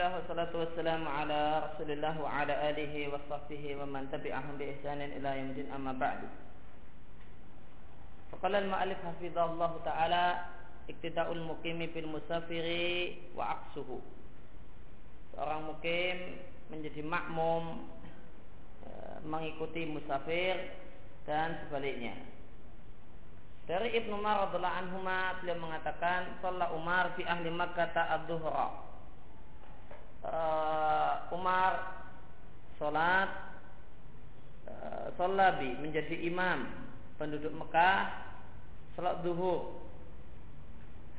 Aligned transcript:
Bismillah 0.00 0.24
wassalatu 0.24 0.56
wassalamu 0.64 1.12
ala 1.12 1.40
Rasulillah 1.60 2.16
wa 2.16 2.32
ala 2.32 2.72
alihi 2.72 3.12
wa 3.12 3.20
sahbihi 3.28 3.76
wa 3.76 3.84
man 3.84 4.08
tabi'ahum 4.08 4.56
bi 4.56 4.72
ihsanin 4.72 5.12
ila 5.20 5.36
yaumil 5.36 5.68
amma 5.68 5.92
ba'du. 5.92 6.24
Faqala 8.32 8.64
al-ma'alif 8.64 8.96
hafizahullah 9.04 9.72
taala 9.84 10.48
iktida'ul 10.88 11.44
muqimi 11.44 11.92
bil 11.92 12.08
musafiri 12.16 13.28
wa 13.36 13.60
aqsuhu. 13.60 14.00
Seorang 15.36 15.68
mukim 15.68 16.16
menjadi 16.72 17.04
makmum 17.04 17.84
e, 18.80 18.88
mengikuti 19.28 19.84
musafir 19.84 20.80
dan 21.28 21.60
sebaliknya. 21.60 22.16
Dari 23.68 24.00
Ibnu 24.00 24.16
Umar 24.16 24.48
radhiallahu 24.48 24.76
anhu 24.80 25.04
beliau 25.44 25.60
mengatakan, 25.60 26.40
"Shalla 26.40 26.72
Umar 26.72 27.12
fi 27.20 27.28
ahli 27.28 27.52
Makkah 27.52 27.92
ad-dhuhra." 27.92 28.89
Uh, 30.24 31.34
Umar 31.34 32.02
sholat. 32.80 33.28
Uh, 34.70 35.12
Sholabi 35.18 35.76
menjadi 35.82 36.16
imam 36.26 36.68
penduduk 37.20 37.52
Mekah. 37.52 38.08
Sholat 38.96 39.20
duhur. 39.22 39.80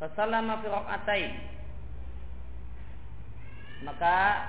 Fasalama 0.02 0.62
fi 0.62 0.68
raqatain 0.70 1.32
maka 3.82 4.48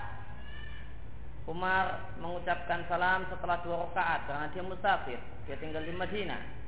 Umar 1.49 2.15
mengucapkan 2.23 2.87
salam 2.87 3.27
setelah 3.27 3.59
dua 3.67 3.89
rakaat. 3.89 4.31
Karena 4.31 4.47
dia 4.55 4.63
musafir, 4.63 5.19
dia 5.49 5.57
tinggal 5.59 5.83
di 5.83 5.91
Madinah. 5.91 6.62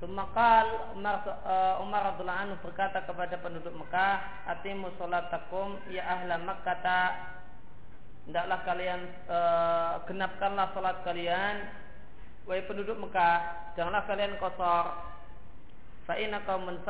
Semakal 0.00 0.96
Umar, 0.96 1.20
uh, 1.44 1.84
Umar 1.84 2.16
radhiallahu 2.16 2.42
anhu 2.48 2.56
berkata 2.64 3.04
kepada 3.04 3.36
penduduk 3.36 3.76
Mekah, 3.76 4.48
"Atimu 4.48 4.88
salatakum 4.96 5.76
ya 5.92 6.08
ahla 6.08 6.40
Makkah." 6.40 7.36
Hendaklah 8.24 8.58
kalian 8.64 9.00
uh, 9.28 10.00
genapkanlah 10.08 10.72
salat 10.72 11.04
kalian 11.04 11.68
wahai 12.48 12.64
penduduk 12.64 12.96
Mekah, 12.96 13.68
janganlah 13.76 14.08
kalian 14.08 14.40
kosor. 14.40 14.88
Fa 16.08 16.16
inna 16.16 16.40
qaumun 16.48 16.80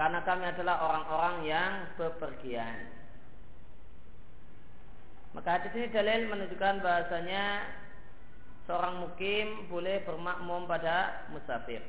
karena 0.00 0.24
kami 0.24 0.44
adalah 0.48 0.76
orang-orang 0.88 1.36
yang 1.44 1.72
bepergian. 2.00 2.88
Maka 5.36 5.60
hadis 5.60 5.76
ini 5.76 5.92
dalil 5.92 6.32
menunjukkan 6.32 6.80
bahasanya 6.80 7.68
seorang 8.66 9.00
mukim 9.04 9.70
boleh 9.70 10.02
bermakmum 10.02 10.66
pada 10.66 11.28
musafir. 11.30 11.80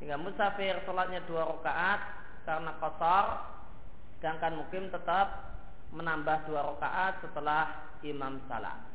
Sehingga 0.00 0.16
musafir 0.16 0.80
sholatnya 0.88 1.20
dua 1.28 1.44
rakaat 1.44 2.00
karena 2.48 2.72
kotor, 2.80 3.24
sedangkan 4.18 4.64
mukim 4.64 4.88
tetap 4.88 5.56
menambah 5.92 6.48
dua 6.48 6.72
rakaat 6.74 7.20
setelah 7.20 7.64
imam 8.00 8.40
salat. 8.48 8.89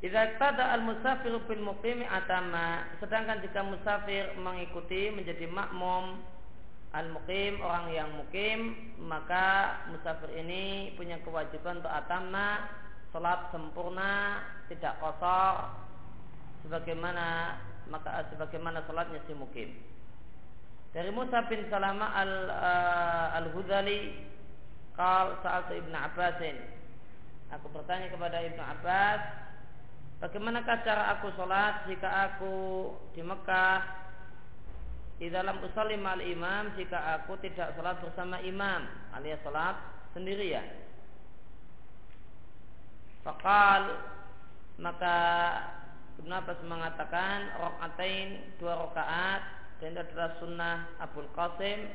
Idza 0.00 0.40
tada 0.40 0.72
al 0.72 0.80
musafir 0.80 1.28
bil 1.44 1.60
muqimi 1.60 2.08
atama, 2.08 2.88
sedangkan 3.04 3.44
jika 3.44 3.60
musafir 3.60 4.32
mengikuti 4.40 5.12
menjadi 5.12 5.44
makmum 5.44 6.24
al 6.96 7.06
muqim 7.12 7.60
orang 7.60 7.92
yang 7.92 8.08
mukim, 8.16 8.80
maka 8.96 9.76
musafir 9.92 10.32
ini 10.40 10.96
punya 10.96 11.20
kewajiban 11.20 11.84
untuk 11.84 11.92
atama 11.92 12.64
salat 13.12 13.52
sempurna, 13.52 14.40
tidak 14.72 14.96
kosor 15.04 15.68
sebagaimana 16.64 17.60
maka 17.92 18.24
sebagaimana 18.32 18.80
salatnya 18.88 19.20
si 19.28 19.36
mukim. 19.36 19.68
Dari 20.96 21.12
Musa 21.12 21.44
bin 21.46 21.68
Salama 21.68 22.08
al 22.16 22.32
uh, 22.48 23.36
al 23.36 23.46
Hudali, 23.52 24.16
kal 24.96 25.38
saat 25.44 25.68
Ibnu 25.70 25.92
Abbasin. 25.94 26.56
Aku 27.52 27.68
bertanya 27.70 28.08
kepada 28.10 28.42
Ibnu 28.42 28.62
Abbas, 28.62 29.49
Bagaimanakah 30.20 30.84
cara 30.84 31.16
aku 31.16 31.32
sholat 31.32 31.88
jika 31.88 32.08
aku 32.28 32.56
di 33.16 33.24
Mekah 33.24 33.80
di 35.16 35.32
dalam 35.32 35.64
usalim 35.64 36.04
al 36.04 36.20
imam 36.20 36.76
jika 36.76 37.20
aku 37.20 37.40
tidak 37.40 37.72
sholat 37.72 37.96
bersama 38.04 38.36
imam 38.44 38.84
alias 39.16 39.40
sholat 39.40 39.80
sendirian. 40.12 40.64
Fakal 43.24 43.96
maka 44.76 45.16
Abbas 46.20 46.60
mengatakan 46.68 47.56
rokaatain 47.56 48.60
dua 48.60 48.76
rokaat 48.76 49.40
dan 49.80 49.96
adalah 49.96 50.36
sunnah 50.36 50.76
Abdul 51.00 51.32
Qasim 51.32 51.88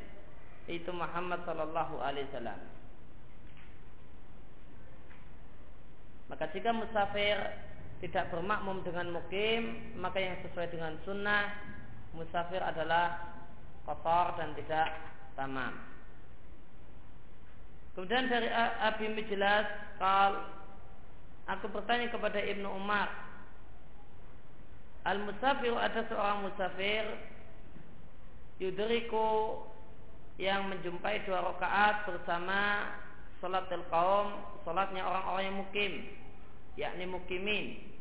itu 0.65 0.89
Muhammad 0.89 1.45
Sallallahu 1.45 2.01
Alaihi 2.01 2.25
Wasallam. 2.33 2.57
Maka 6.25 6.49
jika 6.57 6.73
musafir 6.73 7.37
tidak 8.03 8.28
bermakmum 8.31 8.83
dengan 8.83 9.16
mukim 9.16 9.95
maka 9.95 10.19
yang 10.19 10.35
sesuai 10.44 10.67
dengan 10.72 11.00
sunnah 11.07 11.51
musafir 12.16 12.59
adalah 12.59 13.35
kotor 13.88 14.35
dan 14.39 14.51
tidak 14.57 14.89
tamam. 15.35 15.72
Kemudian 17.95 18.28
dari 18.28 18.51
Abi 18.84 19.07
Mijlas 19.07 19.67
kal 19.95 20.51
aku 21.47 21.72
bertanya 21.72 22.11
kepada 22.11 22.39
Ibnu 22.44 22.67
Umar 22.67 23.07
al 25.05 25.22
musafir 25.23 25.72
ada 25.78 26.03
seorang 26.09 26.50
musafir 26.50 27.05
yudriku 28.59 29.63
yang 30.35 30.67
menjumpai 30.67 31.23
dua 31.23 31.39
rakaat 31.39 32.03
bersama 32.09 32.91
salatul 33.39 33.85
kaum 33.88 34.35
salatnya 34.67 35.05
orang-orang 35.05 35.44
yang 35.47 35.57
mukim 35.63 35.94
yakni 36.75 37.05
mukimin. 37.07 37.95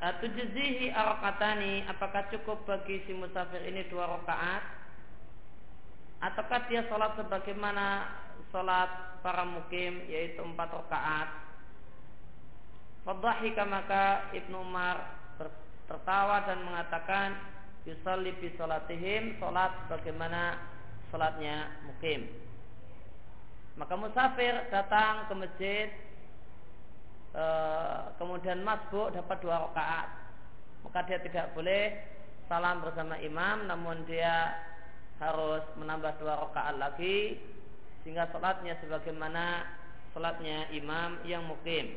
Atujzihi 0.00 0.88
arakatani 0.88 1.84
Apakah 1.92 2.32
cukup 2.32 2.64
bagi 2.64 3.04
si 3.04 3.12
musafir 3.12 3.60
ini 3.68 3.84
dua 3.92 4.08
rakaat 4.16 4.64
Ataukah 6.24 6.72
dia 6.72 6.88
sholat 6.88 7.20
sebagaimana 7.20 8.08
sholat 8.48 9.20
para 9.20 9.44
mukim 9.44 10.08
Yaitu 10.08 10.40
empat 10.40 10.72
rakaat 10.72 11.28
Fadhahika 13.04 13.68
maka 13.68 14.32
Ibnu 14.32 14.56
Umar 14.56 15.04
tertawa 15.84 16.48
dan 16.48 16.64
mengatakan 16.64 17.36
Yusalli 17.84 18.40
bi 18.40 18.48
sholatihim 18.56 19.36
Sholat 19.36 19.84
sebagaimana 19.84 20.56
sholatnya 21.08 21.72
mukim. 21.88 22.28
Maka 23.80 23.94
musafir 23.96 24.68
datang 24.68 25.28
ke 25.30 25.34
masjid 25.38 25.88
e, 27.38 27.46
kemudian 28.18 28.66
masbuk 28.66 29.14
dapat 29.14 29.38
dua 29.38 29.70
rakaat. 29.70 30.08
Maka 30.82 30.98
dia 31.06 31.18
tidak 31.22 31.54
boleh 31.54 31.94
salam 32.50 32.82
bersama 32.82 33.14
imam 33.22 33.70
namun 33.70 34.02
dia 34.08 34.56
harus 35.22 35.62
menambah 35.78 36.18
dua 36.18 36.34
rakaat 36.48 36.74
lagi 36.78 37.38
sehingga 38.02 38.30
sholatnya 38.30 38.74
sebagaimana 38.82 39.66
sholatnya 40.14 40.70
imam 40.74 41.22
yang 41.26 41.46
mukim. 41.46 41.94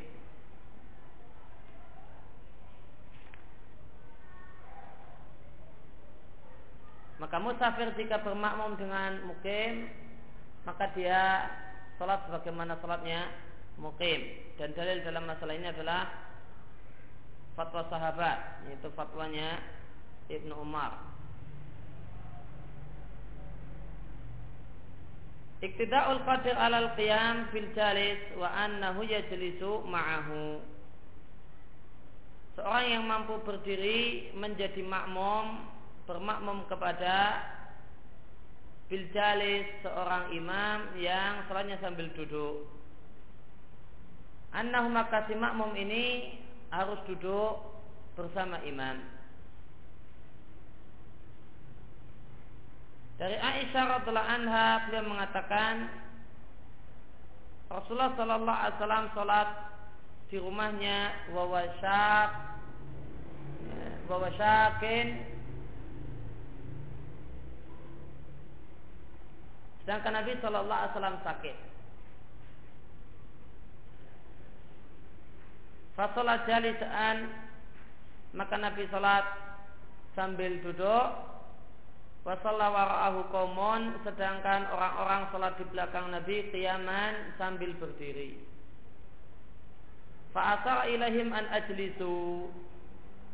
Maka 7.21 7.37
musafir 7.37 7.93
jika 8.01 8.17
bermakmum 8.25 8.81
dengan 8.81 9.29
mukim 9.29 9.93
maka 10.65 10.89
dia 10.97 11.49
sholat 12.01 12.25
sebagaimana 12.25 12.81
sholatnya 12.81 13.29
mukim 13.79 14.21
dan 14.59 14.73
dalil 14.75 15.03
dalam 15.03 15.23
masalah 15.27 15.53
ini 15.55 15.67
adalah 15.71 16.09
fatwa 17.55 17.85
sahabat 17.91 18.67
yaitu 18.67 18.87
fatwanya 18.95 19.59
Ibnu 20.31 20.55
Umar. 20.55 20.95
Iktida'ul 25.61 26.25
qadir 26.25 26.57
alal 26.57 26.97
qiyam 26.97 27.53
fil 27.53 27.69
jalis 27.77 28.17
wa 28.33 28.49
annahu 28.49 29.05
yajlisu 29.05 29.85
ma'ahu. 29.85 30.57
Seorang 32.57 32.85
yang 32.89 33.03
mampu 33.05 33.37
berdiri 33.45 34.33
menjadi 34.33 34.81
makmum 34.81 35.69
bermakmum 36.09 36.65
kepada 36.65 37.45
bil 38.89 39.05
jalis 39.15 39.69
seorang 39.85 40.33
imam 40.35 40.97
yang 40.99 41.45
sholatnya 41.47 41.79
sambil 41.79 42.09
duduk 42.11 42.67
Annahu 44.51 44.91
maka 44.91 45.23
si 45.31 45.33
makmum 45.35 45.71
ini 45.79 46.35
harus 46.71 46.99
duduk 47.07 47.63
bersama 48.19 48.59
imam. 48.67 48.99
Dari 53.15 53.37
Aisyah 53.37 54.01
radhiallahu 54.01 54.31
anha 54.33 54.67
beliau 54.89 55.05
mengatakan 55.05 55.87
Rasulullah 57.69 58.11
Shallallahu 58.17 58.59
Alaihi 58.59 58.77
Wasallam 58.81 59.05
sholat 59.15 59.49
di 60.27 60.37
rumahnya 60.41 60.97
wawasyak 61.31 62.29
wawasyakin 64.09 65.07
sedangkan 69.85 70.13
Nabi 70.17 70.31
Shallallahu 70.41 70.79
Alaihi 70.81 70.93
Wasallam 70.97 71.17
sakit. 71.23 71.70
Fasolat 76.01 76.49
jalisaan 76.49 77.29
maka 78.33 78.57
Nabi 78.57 78.89
sholat 78.89 79.21
sambil 80.17 80.57
duduk. 80.65 81.29
Wasalla 82.25 82.73
wara'ahu 82.73 83.29
sedangkan 84.01 84.65
orang-orang 84.73 85.29
sholat 85.29 85.53
di 85.61 85.65
belakang 85.69 86.09
Nabi 86.09 86.49
kiaman 86.49 87.37
sambil 87.37 87.77
berdiri. 87.77 88.33
Fa'asar 90.33 90.89
ilahim 90.89 91.29
an 91.37 91.45
ajlisu. 91.53 92.49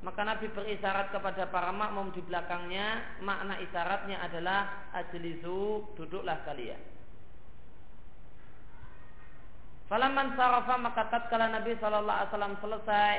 Maka 0.03 0.27
Nabi 0.27 0.51
berisyarat 0.51 1.15
kepada 1.15 1.47
para 1.47 1.71
makmum 1.71 2.11
di 2.11 2.19
belakangnya. 2.19 3.15
Makna 3.23 3.63
isyaratnya 3.63 4.27
adalah 4.27 4.91
ajlisu 4.91 5.87
duduklah 5.95 6.43
kalian. 6.43 6.96
Falaman 9.87 10.35
sarafa 10.35 10.75
maka 10.75 11.07
tatkala 11.07 11.47
Nabi 11.47 11.79
Shallallahu 11.79 12.11
Alaihi 12.11 12.31
Wasallam 12.35 12.55
selesai 12.59 13.15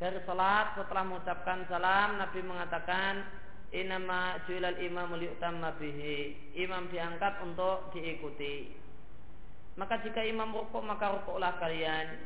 dari 0.00 0.16
salat 0.24 0.72
setelah 0.72 1.04
mengucapkan 1.04 1.68
salam 1.68 2.16
Nabi 2.16 2.40
mengatakan 2.40 3.28
inama 3.76 4.40
juilal 4.48 4.80
imam 4.80 5.20
liutamma 5.20 5.76
bihi. 5.76 6.32
Imam 6.56 6.88
diangkat 6.88 7.44
untuk 7.44 7.92
diikuti. 7.92 8.72
Maka 9.76 10.00
jika 10.00 10.24
imam 10.24 10.48
rukuk 10.48 10.80
maka 10.80 11.12
rukuklah 11.12 11.60
kalian. 11.60 12.16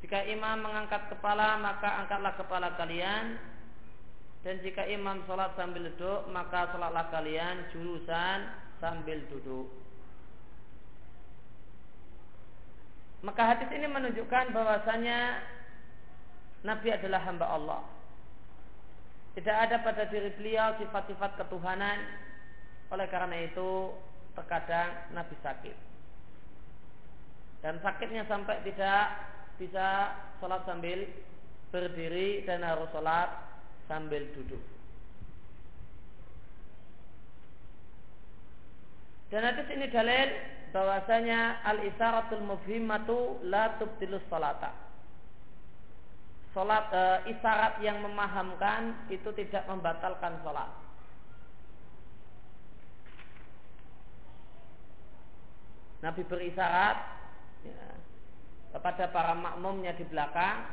Jika 0.00 0.24
imam 0.24 0.64
mengangkat 0.64 1.12
kepala 1.12 1.60
maka 1.60 2.00
angkatlah 2.00 2.32
kepala 2.40 2.68
kalian. 2.80 3.36
Dan 4.40 4.64
jika 4.64 4.88
imam 4.88 5.20
sholat 5.28 5.52
sambil 5.52 5.84
duduk 5.84 6.24
maka 6.32 6.72
sholatlah 6.72 7.12
kalian 7.12 7.68
jurusan 7.76 8.48
sambil 8.80 9.20
duduk 9.28 9.68
maka 13.22 13.42
hadis 13.54 13.70
ini 13.74 13.90
menunjukkan 13.90 14.54
bahwasanya 14.54 15.42
Nabi 16.62 16.88
adalah 16.94 17.22
hamba 17.26 17.46
Allah. 17.50 17.82
Tidak 19.34 19.54
ada 19.54 19.82
pada 19.82 20.06
diri 20.10 20.34
beliau 20.34 20.74
sifat-sifat 20.78 21.38
ketuhanan. 21.38 21.98
Oleh 22.90 23.06
karena 23.10 23.46
itu, 23.46 23.94
terkadang 24.34 25.14
Nabi 25.14 25.34
sakit. 25.42 25.76
Dan 27.62 27.82
sakitnya 27.82 28.22
sampai 28.26 28.62
tidak 28.62 29.04
bisa 29.58 30.14
sholat 30.38 30.62
sambil 30.62 31.02
berdiri 31.74 32.46
dan 32.46 32.62
harus 32.62 32.86
sholat 32.94 33.30
sambil 33.90 34.22
duduk. 34.34 34.62
Dan 39.28 39.44
hadis 39.44 39.68
ini 39.74 39.86
dalil 39.92 40.28
bahwasanya 40.70 41.64
al-isaratul 41.64 42.44
mufhimatu 42.44 43.40
la 43.46 43.76
tubtilus 43.80 44.22
salata 44.28 44.88
Sholat 46.56 46.88
e, 46.90 47.02
isyarat 47.36 47.84
yang 47.84 48.00
memahamkan 48.00 49.06
itu 49.12 49.28
tidak 49.36 49.68
membatalkan 49.68 50.40
sholat. 50.40 50.70
Nabi 56.02 56.22
berisyarat 56.24 56.96
ya, 57.62 57.84
kepada 58.74 59.10
para 59.12 59.34
makmumnya 59.36 59.92
di 59.98 60.06
belakang 60.08 60.66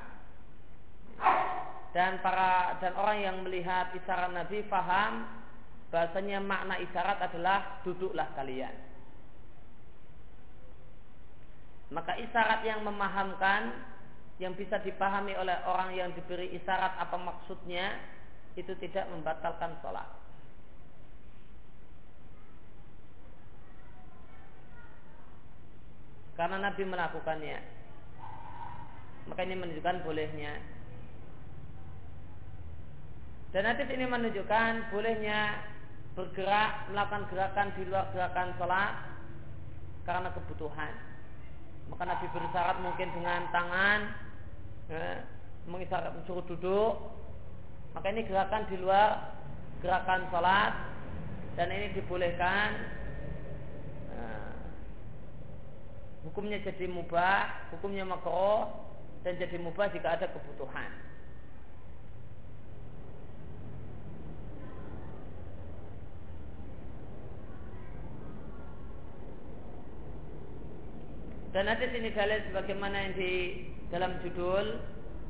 dan 1.92 2.18
para 2.24 2.78
dan 2.80 2.94
orang 2.96 3.20
yang 3.20 3.38
melihat 3.44 3.92
isyarat 3.94 4.32
Nabi 4.32 4.64
faham 4.72 5.28
bahasanya 5.92 6.40
makna 6.40 6.80
isyarat 6.80 7.20
adalah 7.20 7.84
duduklah 7.84 8.32
kalian. 8.34 8.95
Maka 11.94 12.18
isyarat 12.18 12.66
yang 12.66 12.82
memahamkan 12.82 13.74
yang 14.42 14.58
bisa 14.58 14.82
dipahami 14.82 15.38
oleh 15.38 15.56
orang 15.70 15.96
yang 15.96 16.10
diberi 16.12 16.52
isyarat 16.58 16.98
apa 17.00 17.16
maksudnya 17.16 17.96
itu 18.56 18.72
tidak 18.80 19.08
membatalkan 19.12 19.78
sholat. 19.84 20.08
Karena 26.36 26.60
Nabi 26.60 26.84
melakukannya. 26.84 27.58
Maka 29.32 29.42
ini 29.48 29.56
menunjukkan 29.56 30.04
bolehnya. 30.04 30.54
Dan 33.56 33.64
hadis 33.72 33.88
ini 33.88 34.04
menunjukkan 34.04 34.92
bolehnya 34.92 35.64
bergerak 36.16 36.92
melakukan 36.92 37.24
gerakan 37.32 37.68
di 37.80 37.84
luar 37.88 38.12
gerakan 38.12 38.52
sholat 38.60 38.94
karena 40.04 40.30
kebutuhan. 40.36 40.92
Maka 41.92 42.04
Nabi 42.06 42.26
bersyarat 42.34 42.78
mungkin 42.82 43.10
dengan 43.14 43.42
tangan 43.54 44.00
ya, 44.90 45.22
mengisahkan 45.70 46.26
suruh 46.26 46.46
duduk. 46.50 46.94
Maka 47.94 48.12
ini 48.12 48.28
gerakan 48.28 48.68
di 48.68 48.76
luar 48.82 49.36
gerakan 49.86 50.26
sholat 50.34 50.74
dan 51.56 51.68
ini 51.72 51.94
dibolehkan 51.96 52.70
nah, 54.12 54.56
hukumnya 56.28 56.58
jadi 56.66 56.90
mubah 56.90 57.70
hukumnya 57.76 58.02
makro 58.02 58.72
dan 59.22 59.38
jadi 59.38 59.62
mubah 59.62 59.94
jika 59.94 60.20
ada 60.20 60.28
kebutuhan 60.34 60.90
dan 71.56 71.72
hadis 71.72 71.88
ini 71.96 72.12
dalil 72.12 72.36
sebagaimana 72.52 72.96
yang 73.00 73.14
di 73.16 73.64
dalam 73.88 74.20
judul 74.20 74.76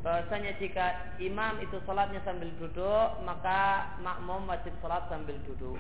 bahwasanya 0.01 0.58
jika 0.58 1.13
imam 1.22 1.62
itu 1.62 1.77
sholatnya 1.86 2.17
sambil 2.25 2.50
duduk 2.58 3.22
maka 3.22 3.94
makmum 4.01 4.50
wajib 4.50 4.74
sholat 4.82 5.05
sambil 5.05 5.38
duduk. 5.46 5.77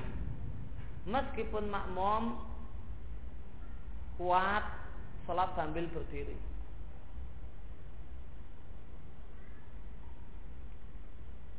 Meskipun 1.09 1.65
makmum 1.65 2.37
kuat 4.21 4.69
sholat 5.25 5.49
sambil 5.57 5.89
berdiri. 5.89 6.37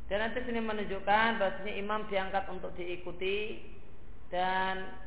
Dan 0.07 0.23
nanti 0.23 0.39
sini 0.47 0.63
menunjukkan 0.63 1.43
bahwasanya 1.43 1.75
imam 1.75 2.07
diangkat 2.07 2.47
untuk 2.47 2.71
diikuti 2.79 3.59
dan 4.31 5.06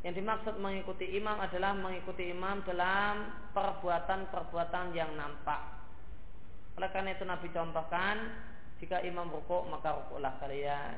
yang 0.00 0.16
dimaksud 0.16 0.56
mengikuti 0.56 1.04
imam 1.12 1.36
adalah 1.36 1.76
mengikuti 1.76 2.32
imam 2.32 2.64
dalam 2.64 3.28
perbuatan-perbuatan 3.52 4.96
yang 4.96 5.12
nampak. 5.12 5.60
Oleh 6.80 6.88
karena 6.88 7.12
itu 7.12 7.28
Nabi 7.28 7.52
contohkan, 7.52 8.16
jika 8.80 9.04
imam 9.04 9.28
rukuk 9.28 9.68
maka 9.68 9.92
rukuklah 9.92 10.40
kalian. 10.40 10.96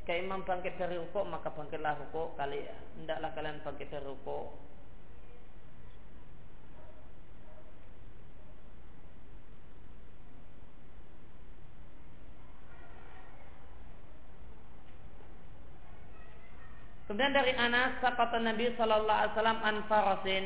Jika 0.00 0.16
imam 0.16 0.48
bangkit 0.48 0.80
dari 0.80 0.96
rukuk 0.96 1.28
maka 1.28 1.52
bangkitlah 1.52 1.92
rukuk 2.08 2.32
kalian. 2.40 2.80
Hendaklah 2.96 3.30
kalian 3.36 3.60
bangkit 3.60 3.92
dari 3.92 4.08
rukuk. 4.08 4.56
Kemudian 17.06 17.30
dari 17.30 17.54
Anas 17.54 18.02
kata 18.02 18.42
Nabi 18.42 18.74
Shallallahu 18.74 19.06
Alaihi 19.14 19.34
Wasallam 19.38 19.60
an 19.62 19.76
farasin. 19.86 20.44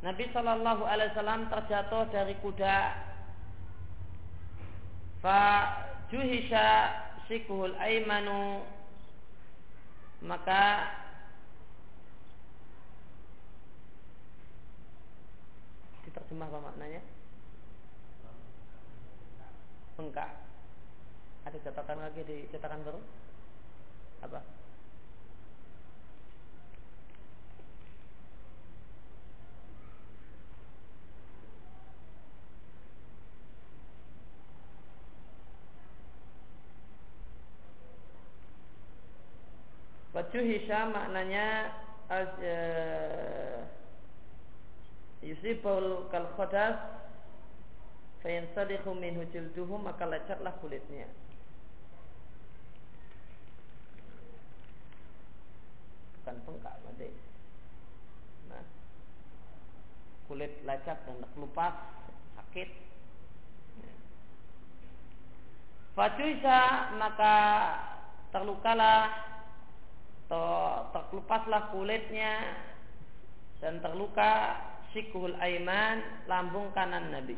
Nabi 0.00 0.24
Shallallahu 0.32 0.82
Alaihi 0.88 1.12
Wasallam 1.12 1.52
terjatuh 1.52 2.08
dari 2.08 2.34
kuda. 2.40 2.76
Fa 5.20 5.40
juhisha 6.08 6.68
sikuhul 7.28 7.76
aimanu 7.76 8.64
maka 10.24 10.88
diterjemah 16.08 16.48
apa 16.48 16.58
maknanya? 16.64 17.02
Bengkak. 20.00 20.48
Ada 21.48 21.64
catatan 21.64 22.04
lagi 22.04 22.20
di 22.28 22.44
cetakan 22.52 22.84
baru? 22.84 23.00
Apa? 24.20 24.44
Fajuhisha 40.12 40.92
maknanya 40.92 41.72
uh, 42.12 43.64
yusibul 45.24 46.12
kal 46.12 46.28
khodas 46.36 46.76
fayansadihu 48.20 48.92
minhu 48.92 49.24
jilduhu 49.32 49.80
maka 49.80 50.04
lecatlah 50.04 50.52
kulitnya 50.60 51.08
bukan 56.28 56.44
bengkak 56.44 56.76
nanti 56.84 57.08
nah 58.52 58.64
kulit 60.28 60.52
lecet 60.68 60.98
dan 61.08 61.16
terkelupas 61.24 61.72
sakit 62.36 62.68
Fajuisa 65.96 66.92
maka 67.00 67.36
terlukalah 68.28 69.08
terkelupaslah 70.92 71.72
kulitnya 71.72 72.60
dan 73.64 73.80
terluka 73.80 74.60
sikuhul 74.92 75.34
aiman 75.42 75.98
lambung 76.30 76.70
kanan 76.70 77.10
Nabi. 77.10 77.34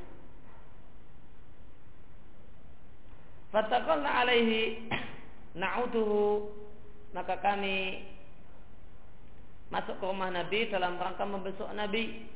Fatakalna 3.49 4.29
alaihi 4.29 4.93
na'uduhu 5.63 6.53
maka 7.17 7.41
kami 7.41 8.10
masuk 9.71 9.97
ke 9.97 10.05
rumah 10.05 10.31
Nabi 10.35 10.67
dalam 10.69 10.99
rangka 10.99 11.25
membesuk 11.25 11.71
Nabi. 11.73 12.27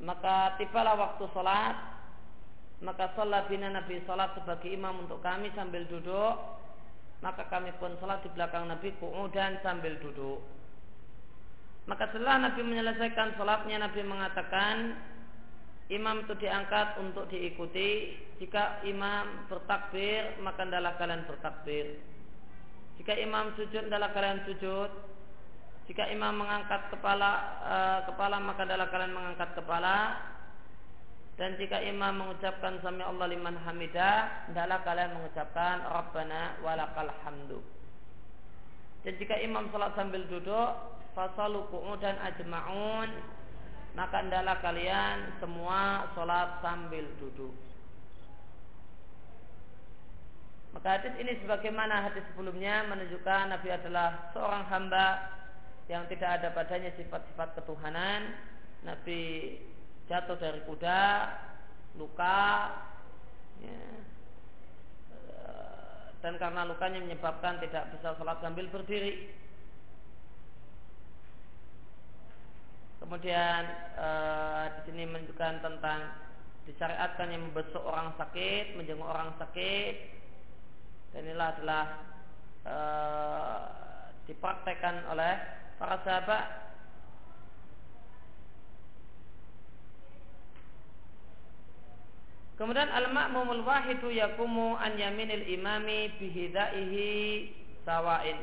Maka 0.00 0.56
tibalah 0.58 0.94
waktu 0.94 1.24
sholat 1.34 1.76
maka 2.84 3.08
sholat 3.16 3.48
bina 3.48 3.72
Nabi 3.72 4.04
sholat 4.04 4.36
sebagai 4.36 4.68
imam 4.68 5.08
untuk 5.08 5.24
kami 5.24 5.48
sambil 5.56 5.88
duduk 5.88 6.36
maka 7.24 7.48
kami 7.48 7.72
pun 7.80 7.96
sholat 7.96 8.20
di 8.20 8.28
belakang 8.36 8.68
Nabi 8.68 8.92
dan 9.32 9.56
sambil 9.64 9.96
duduk. 10.04 10.40
Maka 11.86 12.10
setelah 12.10 12.50
Nabi 12.50 12.60
menyelesaikan 12.66 13.38
sholatnya 13.38 13.78
Nabi 13.78 14.02
mengatakan 14.04 14.98
imam 15.88 16.26
itu 16.26 16.34
diangkat 16.36 16.98
untuk 17.00 17.30
diikuti. 17.30 18.20
Jika 18.36 18.84
imam 18.84 19.48
bertakbir 19.48 20.36
maka 20.44 20.68
adalah 20.68 20.98
kalian 21.00 21.24
bertakbir. 21.24 21.96
Jika 23.00 23.16
imam 23.16 23.56
sujud 23.56 23.88
adalah 23.88 24.12
kalian 24.12 24.44
sujud. 24.44 24.90
Jika 25.86 26.10
imam 26.10 26.42
mengangkat 26.42 26.90
kepala 26.90 27.30
uh, 27.62 27.98
kepala 28.10 28.42
maka 28.42 28.66
adalah 28.66 28.90
kalian 28.90 29.14
mengangkat 29.14 29.54
kepala. 29.54 30.18
Dan 31.36 31.52
jika 31.60 31.78
imam 31.84 32.16
mengucapkan 32.16 32.80
sami 32.80 33.04
Allah 33.04 33.28
liman 33.28 33.60
hamidah, 33.60 34.48
hendaklah 34.48 34.80
kalian 34.88 35.20
mengucapkan 35.20 35.84
Rabbana 35.84 36.56
walakal 36.64 37.12
hamdu. 37.22 37.60
Dan 39.04 39.20
jika 39.20 39.36
imam 39.44 39.68
salat 39.68 39.92
sambil 39.92 40.24
duduk, 40.32 40.70
fasalu 41.12 41.68
dan 42.00 42.16
ajma'un, 42.24 43.12
maka 43.92 44.24
hendaklah 44.24 44.56
kalian 44.64 45.36
semua 45.36 46.08
salat 46.16 46.56
sambil 46.64 47.04
duduk. 47.20 47.52
Maka 50.72 51.00
hadis 51.00 51.14
ini 51.20 51.36
sebagaimana 51.40 52.04
hadis 52.04 52.24
sebelumnya 52.32 52.84
menunjukkan 52.88 53.48
Nabi 53.48 53.68
adalah 53.72 54.28
seorang 54.36 54.64
hamba 54.68 55.06
yang 55.86 56.06
tidak 56.10 56.42
ada 56.42 56.48
padanya 56.50 56.90
sifat-sifat 56.98 57.54
ketuhanan. 57.62 58.34
Nabi 58.82 59.54
jatuh 60.06 60.38
dari 60.38 60.62
kuda, 60.66 61.02
luka, 61.98 62.74
ya, 63.62 63.80
dan 66.26 66.42
karena 66.42 66.66
lukanya 66.66 66.98
menyebabkan 67.02 67.62
tidak 67.62 67.86
bisa 67.94 68.18
sholat 68.18 68.38
sambil 68.42 68.66
berdiri. 68.66 69.30
Kemudian 72.98 73.62
eh, 73.94 74.64
di 74.74 74.80
sini 74.90 75.02
menunjukkan 75.06 75.62
tentang 75.62 76.00
disyariatkan 76.66 77.30
yang 77.30 77.46
membesuk 77.46 77.78
orang 77.78 78.10
sakit, 78.18 78.74
menjenguk 78.74 79.06
orang 79.06 79.30
sakit, 79.38 79.94
dan 81.14 81.22
inilah 81.22 81.48
adalah 81.54 81.84
eh, 82.66 83.62
dipraktekkan 84.26 85.06
oleh 85.06 85.34
para 85.76 86.00
sahabat 86.04 86.66
Kemudian 92.56 92.88
al-ma'mumul 92.88 93.68
wahidu 93.68 94.08
yakumu 94.08 94.80
an 94.80 94.96
yaminil 94.96 95.44
imami 95.44 96.08
bihidaihi 96.16 97.52
sawain. 97.84 98.40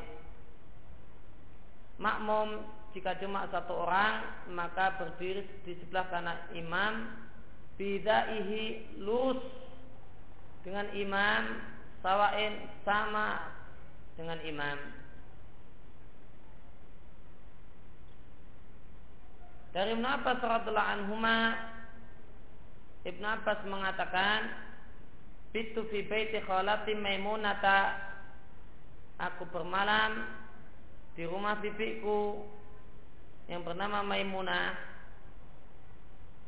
Makmum 1.98 2.62
jika 2.94 3.18
cuma 3.18 3.50
satu 3.50 3.74
orang 3.74 4.22
maka 4.54 5.02
berdiri 5.02 5.50
di 5.66 5.74
sebelah 5.82 6.14
kanan 6.14 6.38
imam 6.54 7.10
bihidaihi 7.82 9.02
lus 9.02 9.42
dengan 10.62 10.94
imam 10.94 11.44
sawain 12.06 12.70
sama 12.86 13.50
dengan 14.14 14.38
imam. 14.46 15.03
Dari 19.74 19.98
Ibn 19.98 20.06
Abbas 20.06 20.40
radhiallahu 20.40 20.92
anhuma 21.02 21.38
Ibn 23.10 23.24
Abbas 23.26 23.60
mengatakan 23.66 24.40
Bitu 25.50 25.86
fi 25.90 26.06
baiti 26.06 26.38
khalati 26.46 26.94
maimunata 26.94 27.98
Aku 29.18 29.50
bermalam 29.50 30.44
di 31.14 31.24
rumah 31.30 31.62
bibiku 31.62 32.42
yang 33.46 33.62
bernama 33.62 34.02
Maimunah 34.02 34.74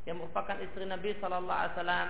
yang 0.10 0.22
merupakan 0.22 0.58
istri 0.62 0.86
Nabi 0.86 1.17
Sallallahu 1.17 1.60
Alaihi 1.60 1.75
Wasallam. 1.77 2.10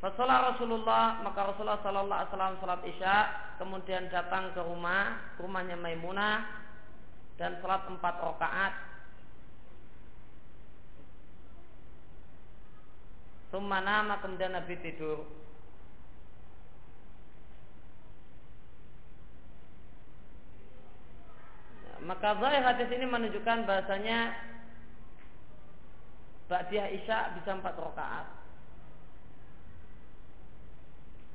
Fasolah 0.00 0.38
Rasulullah 0.56 1.04
maka 1.20 1.40
Rasulullah 1.52 1.80
Sallallahu 1.84 2.20
Alaihi 2.24 2.32
Wasallam 2.32 2.60
salat 2.64 2.82
isya 2.88 3.16
kemudian 3.60 4.08
datang 4.08 4.48
ke 4.56 4.60
rumah 4.64 5.36
rumahnya 5.36 5.76
Maimunah 5.76 6.48
dan 7.40 7.56
salat 7.64 7.88
empat 7.88 8.14
rakaat 8.20 8.74
Summa 13.50 13.82
nama 13.82 14.22
kemudian 14.22 14.54
Nabi 14.54 14.78
tidur. 14.78 15.26
Maka 22.06 22.38
zahir 22.38 22.62
hadis 22.62 22.88
ini 22.94 23.10
menunjukkan 23.10 23.66
bahasanya 23.66 24.38
Ba'diyah 26.46 26.94
Isya 26.94 27.18
bisa 27.42 27.50
empat 27.58 27.74
rakaat. 27.74 28.26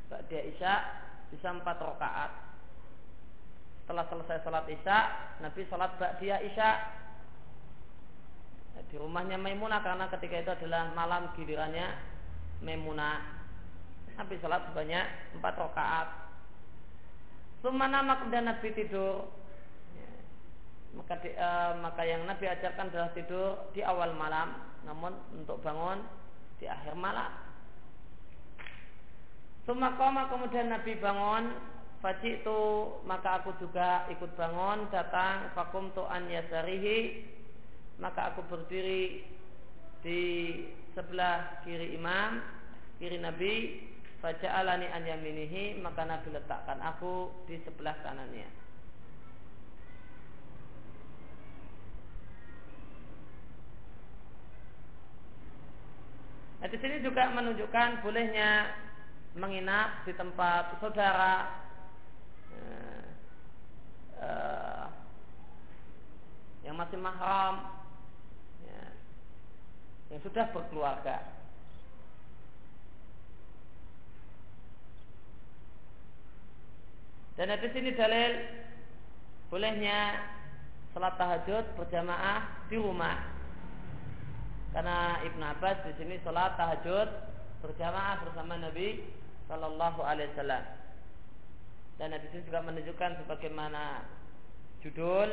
Ba'diyah 0.08 0.44
Isya 0.56 0.74
bisa 1.36 1.48
empat 1.52 1.78
rakaat. 1.84 2.32
Setelah 3.86 4.10
selesai 4.10 4.42
sholat 4.42 4.66
Isya, 4.66 4.98
Nabi 5.46 5.62
sholat 5.70 5.94
Ba'diyah 6.02 6.42
Isya 6.42 6.70
di 8.90 8.98
rumahnya 8.98 9.38
Maimunah 9.38 9.86
karena 9.86 10.10
ketika 10.10 10.42
itu 10.42 10.52
adalah 10.58 10.90
malam 10.98 11.30
gilirannya 11.38 11.94
Maimunah. 12.66 13.22
Nabi 14.18 14.42
sholat 14.42 14.74
sebanyak 14.74 15.38
empat 15.38 15.54
rakaat. 15.54 16.08
Sumana 17.62 18.02
kemudian 18.18 18.50
Nabi 18.50 18.74
tidur. 18.74 19.30
Ya. 19.94 20.10
Maka 20.98 21.22
di, 21.22 21.30
uh, 21.38 21.78
maka 21.78 22.02
yang 22.10 22.26
Nabi 22.26 22.50
ajarkan 22.50 22.90
adalah 22.90 23.14
tidur 23.14 23.70
di 23.78 23.86
awal 23.86 24.18
malam, 24.18 24.66
namun 24.82 25.14
untuk 25.30 25.62
bangun 25.62 26.02
di 26.58 26.66
akhir 26.66 26.98
malam. 26.98 27.30
Suma 29.70 29.94
koma 29.94 30.26
kemudian 30.26 30.74
Nabi 30.74 30.98
bangun 30.98 31.75
Faji 32.06 32.46
itu 32.46 32.62
maka 33.10 33.42
aku 33.42 33.58
juga 33.58 34.06
ikut 34.14 34.38
bangun 34.38 34.94
datang 34.94 35.50
fakum 35.58 35.90
tu 35.98 36.06
an 36.06 36.30
yasarihi 36.30 37.26
maka 37.98 38.30
aku 38.30 38.46
berdiri 38.46 39.26
di 40.06 40.22
sebelah 40.94 41.66
kiri 41.66 41.96
imam, 41.98 42.40
kiri 43.02 43.18
Nabi, 43.20 43.82
alani 44.26 44.90
an 44.90 45.06
yaminihi, 45.06 45.82
maka 45.82 46.06
Nabi 46.06 46.34
letakkan 46.34 46.82
aku 46.82 47.30
di 47.50 47.58
sebelah 47.62 47.94
kanannya. 48.02 48.50
Nah, 56.62 56.68
di 56.74 56.78
sini 56.82 56.98
juga 57.06 57.30
menunjukkan 57.30 58.02
bolehnya 58.02 58.74
menginap 59.38 60.02
di 60.10 60.14
tempat 60.18 60.82
saudara. 60.82 61.62
Uh, 62.56 63.06
uh, 64.24 64.88
yang 66.66 66.76
masih 66.76 66.98
mahram 66.98 67.86
yang 70.10 70.22
sudah 70.22 70.46
berkeluarga. 70.54 71.18
Dan 77.36 77.52
di 77.60 77.70
sini 77.76 77.92
dalil 77.92 78.32
bolehnya 79.52 80.24
salat 80.96 81.20
tahajud 81.20 81.66
berjamaah 81.76 82.70
di 82.72 82.80
rumah. 82.80 83.28
Karena 84.72 85.20
Ibn 85.20 85.42
Abbas 85.56 85.84
di 85.84 85.94
sini 86.00 86.16
salat 86.24 86.56
tahajud 86.56 87.10
berjamaah 87.60 88.24
bersama 88.24 88.56
Nabi 88.56 89.04
Shallallahu 89.52 90.00
Alaihi 90.00 90.32
Wasallam. 90.32 90.64
Dan 92.00 92.16
di 92.16 92.28
sini 92.32 92.48
juga 92.48 92.64
menunjukkan 92.64 93.24
sebagaimana 93.24 94.08
judul 94.80 95.28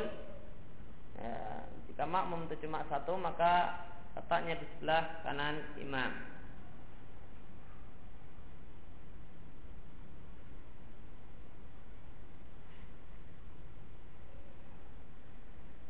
ya, 1.17 1.65
jika 1.89 2.03
makmum 2.07 2.45
itu 2.49 2.65
cuma 2.65 2.85
satu 2.89 3.17
maka 3.17 3.85
letaknya 4.13 4.57
di 4.57 4.65
sebelah 4.77 5.03
kanan 5.25 5.61
imam. 5.81 6.11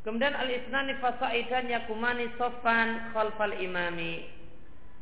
Kemudian 0.03 0.35
al-isnani 0.35 0.99
fasaidan 0.99 1.71
yakumani 1.71 2.27
sofan 2.35 3.15
khalfal 3.15 3.55
imami. 3.55 4.27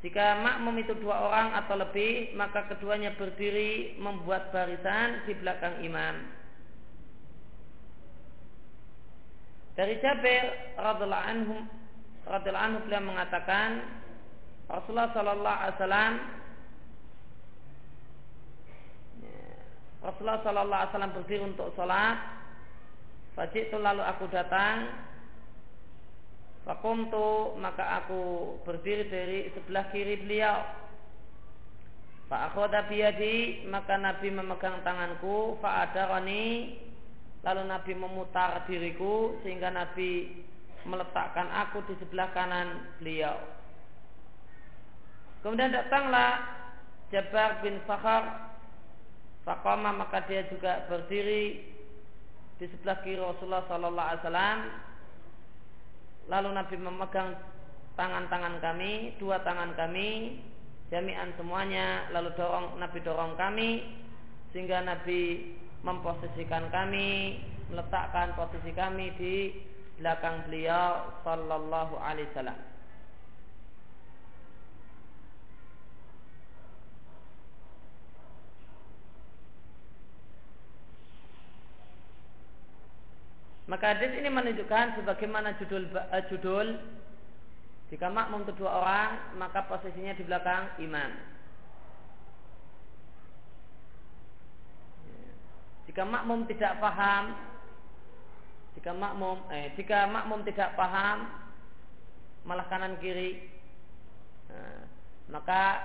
Jika 0.06 0.38
makmum 0.42 0.78
itu 0.82 0.94
dua 0.98 1.30
orang 1.30 1.58
atau 1.58 1.78
lebih, 1.78 2.34
maka 2.38 2.70
keduanya 2.70 3.14
berdiri 3.18 3.98
membuat 3.98 4.54
barisan 4.54 5.26
di 5.26 5.34
belakang 5.38 5.82
imam. 5.82 6.41
Dari 9.72 9.96
Jabir 10.04 10.76
radhiallahu 10.76 11.28
anhu 11.32 11.56
radhiallahu 12.28 12.66
anhu 12.68 12.80
beliau 12.86 13.04
mengatakan 13.08 13.70
Rasulullah 14.68 15.12
sallallahu 15.16 15.58
alaihi 15.58 15.76
wasallam 15.80 16.14
Rasulullah 20.02 20.42
sallallahu 20.42 20.80
alaihi 20.82 20.92
wasallam 20.92 21.14
berdiri 21.14 21.44
untuk 21.46 21.68
sholat. 21.78 22.18
Fajit 23.38 23.70
itu 23.70 23.78
lalu 23.78 24.02
aku 24.02 24.26
datang. 24.34 24.90
Fakumtu 26.66 27.58
maka 27.58 28.02
aku 28.02 28.54
berdiri 28.66 29.06
dari 29.10 29.40
sebelah 29.54 29.86
kiri 29.94 30.26
beliau. 30.26 30.58
Fa'akhoda 32.34 32.90
biyadi 32.90 33.66
maka 33.70 33.98
Nabi 34.02 34.34
memegang 34.34 34.82
tanganku. 34.82 35.62
Fa'adarani 35.62 36.76
lalu 37.42 37.62
Nabi 37.66 37.92
memutar 37.98 38.66
diriku 38.70 39.38
sehingga 39.42 39.74
Nabi 39.74 40.42
meletakkan 40.86 41.50
aku 41.50 41.86
di 41.90 41.94
sebelah 42.02 42.30
kanan 42.34 42.90
beliau 42.98 43.38
Kemudian 45.42 45.74
datanglah 45.74 46.38
Jabar 47.10 47.66
bin 47.66 47.82
Fakhar 47.90 48.54
Fakoma 49.42 49.90
maka 49.90 50.22
dia 50.30 50.46
juga 50.54 50.86
berdiri 50.86 51.66
di 52.62 52.66
sebelah 52.70 53.02
kiri 53.02 53.18
Rasulullah 53.18 53.66
Sallallahu 53.66 54.10
Alaihi 54.14 54.22
Wasallam. 54.22 54.60
Lalu 56.30 56.50
Nabi 56.54 56.76
memegang 56.78 57.30
tangan-tangan 57.98 58.62
kami, 58.62 59.18
dua 59.18 59.42
tangan 59.42 59.74
kami, 59.74 60.38
jami'an 60.94 61.34
semuanya. 61.42 62.06
Lalu 62.14 62.38
dorong 62.38 62.78
Nabi 62.78 63.02
dorong 63.02 63.34
kami 63.34 63.82
sehingga 64.54 64.86
Nabi 64.86 65.50
memposisikan 65.82 66.70
kami, 66.70 67.42
meletakkan 67.74 68.38
posisi 68.38 68.70
kami 68.74 69.14
di 69.18 69.36
belakang 70.02 70.46
beliau 70.50 71.14
Sallallahu 71.26 71.98
Alaihi 71.98 72.30
Wasallam. 72.34 72.60
Maka 83.72 83.96
hadis 83.96 84.12
ini 84.20 84.28
menunjukkan 84.28 85.00
sebagaimana 85.00 85.56
judul 85.56 85.88
uh, 85.96 86.24
judul 86.28 86.76
jika 87.88 88.12
makmum 88.12 88.44
itu 88.44 88.52
dua 88.60 88.84
orang 88.84 89.10
maka 89.40 89.64
posisinya 89.64 90.12
di 90.12 90.28
belakang 90.28 90.76
imam. 90.84 91.08
Jika 95.92 96.08
makmum 96.08 96.48
tidak 96.48 96.80
paham, 96.80 97.36
jika 98.80 98.96
makmum 98.96 99.44
eh, 99.52 99.76
jika 99.76 100.08
makmum 100.08 100.40
tidak 100.48 100.72
paham 100.80 101.28
malah 102.48 102.64
kanan 102.72 102.96
kiri, 103.04 103.44
nah, 104.48 104.88
maka 105.36 105.84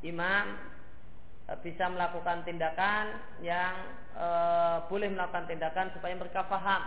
imam 0.00 0.56
eh, 1.52 1.58
bisa 1.60 1.84
melakukan 1.92 2.48
tindakan 2.48 3.12
yang 3.44 3.76
e, 4.16 4.26
boleh 4.88 5.08
melakukan 5.12 5.48
tindakan 5.48 5.92
supaya 5.96 6.14
mereka 6.16 6.48
paham 6.48 6.82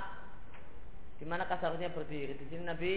di 1.21 1.25
mana 1.25 1.47
seharusnya 1.47 1.93
berdiri. 1.93 2.33
Di 2.37 2.45
sini 2.49 2.63
Nabi 2.65 2.93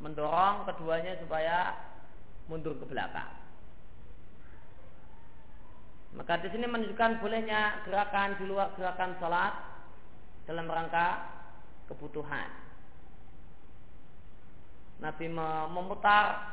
mendorong 0.00 0.64
keduanya 0.70 1.20
supaya 1.20 1.76
mundur 2.48 2.74
ke 2.80 2.86
belakang. 2.88 3.49
Maka 6.14 6.42
di 6.42 6.48
sini 6.50 6.66
menunjukkan 6.66 7.22
bolehnya 7.22 7.86
gerakan 7.86 8.34
di 8.38 8.44
luar 8.50 8.74
gerakan 8.74 9.14
salat 9.22 9.54
dalam 10.50 10.66
rangka 10.66 11.22
kebutuhan. 11.86 12.50
Nabi 15.00 15.26
memutar 15.32 16.50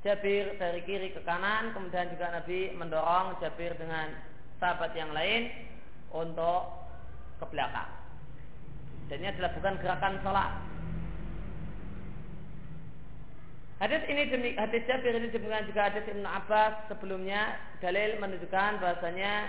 Jabir 0.00 0.56
dari 0.56 0.80
kiri 0.88 1.12
ke 1.12 1.20
kanan, 1.28 1.76
kemudian 1.76 2.08
juga 2.08 2.32
Nabi 2.32 2.72
mendorong 2.72 3.36
Jabir 3.36 3.76
dengan 3.76 4.16
sahabat 4.56 4.96
yang 4.96 5.12
lain 5.12 5.52
untuk 6.12 6.88
ke 7.36 7.44
belakang. 7.52 7.90
Dan 9.12 9.20
ini 9.20 9.28
adalah 9.32 9.52
bukan 9.56 9.74
gerakan 9.80 10.14
sholat. 10.24 10.50
Hadis 13.80 14.04
ini 14.12 14.28
demi 14.28 14.52
hadis 14.60 14.84
Jabir 14.84 15.16
ini 15.16 15.32
demikian 15.32 15.64
juga 15.64 15.88
hadis 15.88 16.04
Ibnu 16.04 16.28
Abbas 16.28 16.84
sebelumnya 16.92 17.56
dalil 17.80 18.20
menunjukkan 18.20 18.76
bahasanya 18.76 19.48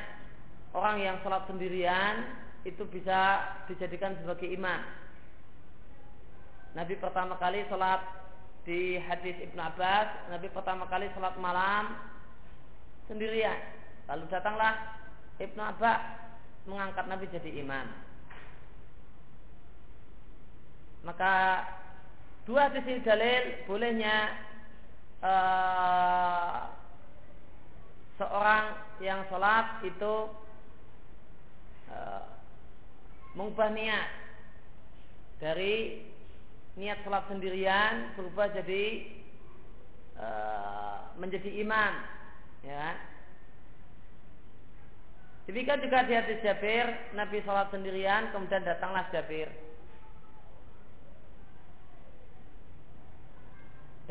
orang 0.71 1.03
yang 1.03 1.19
sholat 1.19 1.43
sendirian 1.51 2.31
itu 2.63 2.79
bisa 2.87 3.43
dijadikan 3.67 4.15
sebagai 4.23 4.47
imam. 4.47 4.79
Nabi 6.79 6.95
pertama 6.95 7.35
kali 7.43 7.67
sholat 7.67 7.99
di 8.63 8.95
hadis 9.03 9.35
Ibnu 9.51 9.59
Abbas, 9.59 10.31
Nabi 10.31 10.47
pertama 10.55 10.87
kali 10.87 11.11
sholat 11.11 11.35
malam 11.35 11.99
sendirian. 13.11 13.59
Lalu 14.07 14.31
datanglah 14.31 14.95
Ibnu 15.43 15.59
Abbas 15.59 16.01
mengangkat 16.71 17.03
Nabi 17.03 17.27
jadi 17.35 17.51
imam. 17.59 17.83
Maka 21.03 21.67
dua 22.45 22.73
sisi 22.73 23.01
dalil 23.06 23.43
bolehnya 23.69 24.34
uh, 25.21 26.73
seorang 28.17 28.65
yang 29.01 29.25
sholat 29.30 29.82
itu 29.86 30.15
uh, 31.93 32.25
mengubah 33.38 33.69
niat 33.73 34.10
dari 35.38 36.06
niat 36.77 37.01
sholat 37.06 37.25
sendirian 37.30 38.13
berubah 38.17 38.49
jadi 38.58 38.86
uh, 40.17 41.13
menjadi 41.17 41.49
imam 41.62 41.93
ya 42.65 43.12
Demikian 45.49 45.82
juga 45.82 46.06
di 46.06 46.13
hadis 46.13 46.39
Jabir, 46.45 46.86
Nabi 47.17 47.41
sholat 47.41 47.73
sendirian, 47.73 48.30
kemudian 48.30 48.62
datanglah 48.62 49.10
Jabir. 49.10 49.49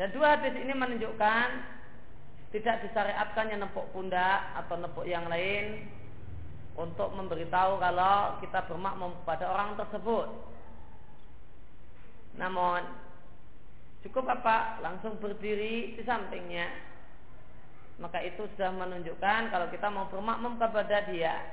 Dan 0.01 0.09
dua 0.17 0.33
hadis 0.33 0.57
ini 0.57 0.73
menunjukkan 0.73 1.47
tidak 2.49 2.89
disyariatkannya 2.89 3.61
nepuk 3.61 3.85
pundak 3.93 4.49
atau 4.57 4.81
nepuk 4.81 5.05
yang 5.05 5.29
lain 5.29 5.85
untuk 6.73 7.13
memberitahu 7.13 7.77
kalau 7.77 8.41
kita 8.41 8.65
bermakmum 8.65 9.13
kepada 9.21 9.45
orang 9.45 9.77
tersebut. 9.77 10.25
Namun 12.33 12.81
cukup 14.01 14.25
apa? 14.25 14.81
Langsung 14.81 15.21
berdiri 15.21 15.93
di 15.93 16.01
sampingnya. 16.01 16.65
Maka 18.01 18.25
itu 18.25 18.49
sudah 18.57 18.73
menunjukkan 18.73 19.53
kalau 19.53 19.69
kita 19.69 19.85
mau 19.93 20.09
bermakmum 20.09 20.57
kepada 20.57 21.05
dia. 21.13 21.45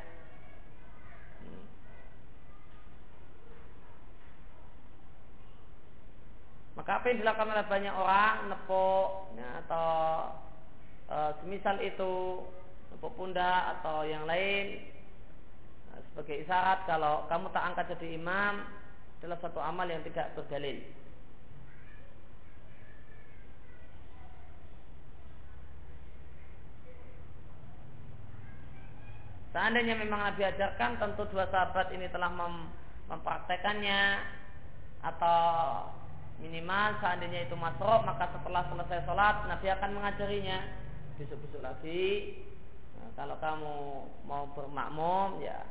Maka 6.79 7.03
apa 7.03 7.11
yang 7.11 7.19
dilakukan 7.27 7.51
oleh 7.51 7.67
banyak 7.67 7.91
orang 7.91 8.55
nepuk 8.55 9.35
ya, 9.35 9.49
atau 9.67 9.91
e, 11.11 11.17
semisal 11.43 11.77
itu 11.83 12.47
nepuk 12.95 13.19
pundak 13.19 13.83
atau 13.83 14.07
yang 14.07 14.23
lain 14.31 14.87
e, 15.91 15.95
sebagai 16.07 16.47
isyarat 16.47 16.87
kalau 16.87 17.27
kamu 17.27 17.51
tak 17.51 17.67
angkat 17.67 17.99
jadi 17.99 18.14
imam 18.14 18.62
adalah 19.19 19.38
satu 19.43 19.59
amal 19.59 19.91
yang 19.91 20.07
tidak 20.07 20.31
berdalil. 20.38 20.79
Seandainya 29.51 29.99
memang 29.99 30.23
Nabi 30.23 30.47
ajarkan, 30.47 31.03
tentu 31.03 31.27
dua 31.35 31.51
sahabat 31.51 31.91
ini 31.91 32.07
telah 32.14 32.31
mem 32.31 32.71
mempraktekannya 33.11 34.23
atau 35.03 35.43
minimal 36.38 36.98
seandainya 37.03 37.51
itu 37.51 37.55
masuk 37.59 38.01
maka 38.07 38.31
setelah 38.31 38.62
selesai 38.70 39.07
sholat 39.07 39.46
Nabi 39.51 39.66
akan 39.74 39.90
mengajarinya. 39.94 40.59
Besok-besok 41.18 41.62
lagi 41.66 42.38
nah, 42.94 43.11
kalau 43.18 43.37
kamu 43.42 43.77
mau 44.27 44.44
bermakmum 44.55 45.42
ya 45.42 45.66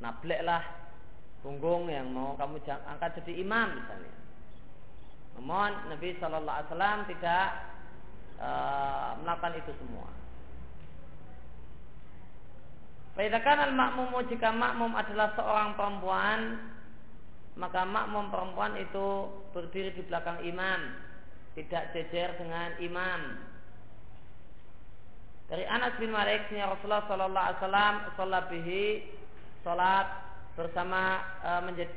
nableklah 0.00 0.64
punggung 1.44 1.92
yang 1.92 2.08
mau 2.08 2.32
kamu 2.40 2.58
angkat 2.64 3.20
jadi 3.22 3.32
imam 3.44 3.68
misalnya. 3.76 4.14
Namun 5.36 5.70
Nabi 5.92 6.08
Shallallahu 6.16 6.56
Alaihi 6.56 6.68
Wasallam 6.70 6.98
tidak 7.08 7.46
uh, 8.40 9.10
melakukan 9.20 9.54
itu 9.60 9.72
semua. 9.80 10.08
Faidakan 13.12 13.58
al-makmumu 13.68 14.24
jika 14.24 14.48
makmum 14.48 14.96
adalah 14.96 15.36
seorang 15.36 15.76
perempuan 15.76 16.40
maka 17.56 17.84
makmum 17.84 18.32
perempuan 18.32 18.80
itu 18.80 19.28
berdiri 19.52 19.92
di 19.92 20.02
belakang 20.08 20.40
imam. 20.40 20.80
Tidak 21.52 21.92
jejer 21.92 22.32
dengan 22.40 22.80
imam. 22.80 23.20
Dari 25.52 25.68
Anas 25.68 25.92
bin 26.00 26.08
Malik 26.08 26.48
Rasulullah 26.48 27.04
Sallallahu 27.04 27.44
Alaihi 27.44 27.60
Wasallam 28.16 28.44
bihi 28.48 28.84
sholat 29.60 30.06
bersama 30.56 31.20
e, 31.44 31.50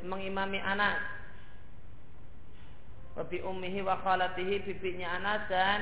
mengimami 0.04 0.60
Anas. 0.60 1.00
Wabi 3.16 3.40
ummihi 3.40 3.80
wa 3.80 3.96
khalatihi 4.04 4.60
bibinya 4.60 5.08
Anas 5.24 5.48
dan 5.48 5.80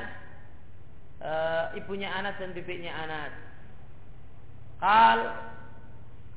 e, 1.17 1.31
ibunya 1.81 2.13
Anas 2.13 2.37
dan 2.37 2.53
bibinya 2.53 2.93
Anas. 2.93 3.33
Kal 4.77 5.19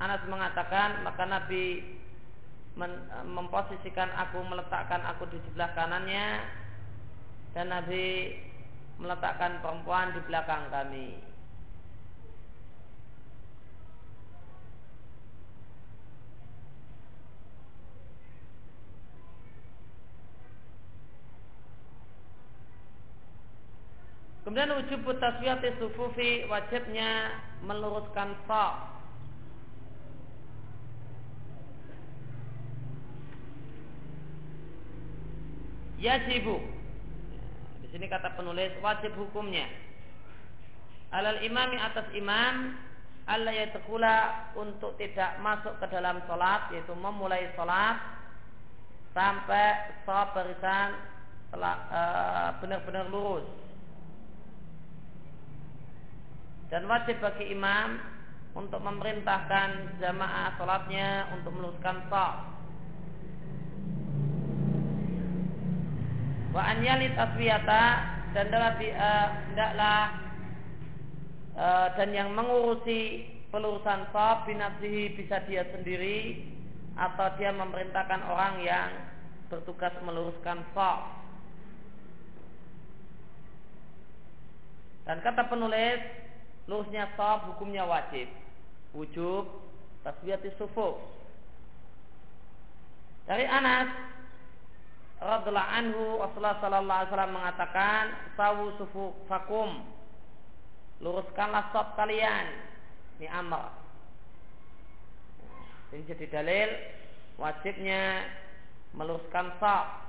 Anas 0.00 0.24
mengatakan 0.32 1.04
maka 1.04 1.28
Nabi 1.28 1.95
memposisikan 3.24 4.12
aku 4.12 4.44
meletakkan 4.44 5.00
aku 5.08 5.24
di 5.32 5.40
sebelah 5.48 5.72
kanannya 5.72 6.44
dan 7.56 7.72
Nabi 7.72 8.36
meletakkan 9.00 9.64
perempuan 9.64 10.12
di 10.12 10.20
belakang 10.28 10.68
kami. 10.68 11.16
Kemudian 24.46 24.78
wujud 24.78 25.02
taswiyati 25.18 25.74
sufufi 25.82 26.46
wajibnya 26.46 27.34
meluruskan 27.66 28.30
saf. 28.46 28.94
Yajibu. 36.06 36.62
Di 37.82 37.86
sini 37.90 38.06
kata 38.06 38.38
penulis 38.38 38.70
wajib 38.78 39.10
hukumnya. 39.18 39.66
Alal 41.10 41.42
imami 41.42 41.74
atas 41.82 42.06
imam 42.14 42.78
Allah 43.26 43.50
yatkula 43.50 44.46
untuk 44.54 44.94
tidak 45.02 45.42
masuk 45.42 45.74
ke 45.82 45.86
dalam 45.90 46.22
sholat 46.30 46.70
yaitu 46.70 46.94
memulai 46.94 47.50
sholat 47.58 47.98
sampai 49.10 49.98
sholat 50.06 50.30
barisan 50.30 50.94
uh, 51.58 52.54
benar-benar 52.62 53.10
lurus 53.10 53.46
dan 56.70 56.86
wajib 56.86 57.18
bagi 57.18 57.50
imam 57.50 57.98
untuk 58.58 58.78
memerintahkan 58.82 60.00
jamaah 60.02 60.54
sholatnya 60.58 61.30
untuk 61.38 61.54
meluruskan 61.54 62.06
saf. 62.10 62.55
Wa 66.54 66.62
anyalit 66.62 67.14
aswiyata 67.16 67.84
dan 68.36 68.52
adalah 68.52 68.72
uh, 68.76 69.28
hendaklah 69.48 70.02
uh, 71.56 71.88
dan 71.96 72.12
yang 72.12 72.30
mengurusi 72.36 73.24
pelurusan 73.48 74.12
saf 74.12 74.44
binafsihi 74.44 75.16
bisa 75.16 75.40
dia 75.48 75.64
sendiri 75.72 76.44
atau 76.96 77.26
dia 77.40 77.52
memerintahkan 77.52 78.20
orang 78.28 78.60
yang 78.60 78.90
bertugas 79.48 79.94
meluruskan 80.04 80.60
saf. 80.76 81.16
Dan 85.06 85.22
kata 85.22 85.46
penulis 85.46 86.02
lurusnya 86.66 87.08
saf 87.14 87.46
hukumnya 87.54 87.86
wajib. 87.86 88.26
Wujub 88.92 89.46
tasbiyati 90.02 90.50
sufuf. 90.58 90.98
Dari 93.26 93.42
Anas 93.46 93.90
radhiallahu 95.20 95.72
anhu 95.72 96.04
Rasulullah 96.20 96.58
sallallahu 96.60 96.98
alaihi 97.00 97.10
wasallam 97.12 97.34
mengatakan 97.34 98.02
sawu 98.36 98.64
sufufakum 98.76 99.70
luruskanlah 101.00 101.72
saf 101.72 101.96
kalian 101.96 102.46
ini 103.20 103.28
amr 103.32 103.72
ini 105.92 106.04
jadi 106.04 106.26
dalil 106.28 106.68
wajibnya 107.40 108.28
meluruskan 108.92 109.56
saf 109.60 110.06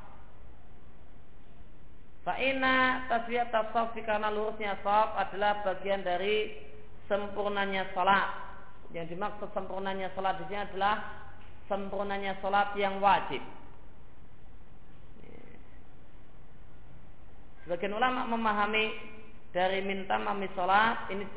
Fa'ina 2.27 3.07
taswiyat 3.07 3.55
tasawfi 3.55 4.03
karena 4.03 4.27
lurusnya 4.27 4.75
saf 4.83 5.15
adalah 5.15 5.63
bagian 5.63 6.03
dari 6.03 6.59
sempurnanya 7.07 7.87
salat. 7.95 8.27
Yang 8.91 9.15
dimaksud 9.15 9.47
sempurnanya 9.55 10.11
salat 10.11 10.35
di 10.43 10.51
sini 10.51 10.59
adalah 10.59 11.23
sempurnanya 11.71 12.35
salat 12.43 12.75
yang 12.75 12.99
wajib. 12.99 13.39
Sebagian 17.67 17.99
ulama 17.99 18.23
memahami 18.23 18.95
dari 19.51 19.83
minta 19.83 20.15
mami 20.15 20.47
salat 20.55 21.11
ini 21.11 21.27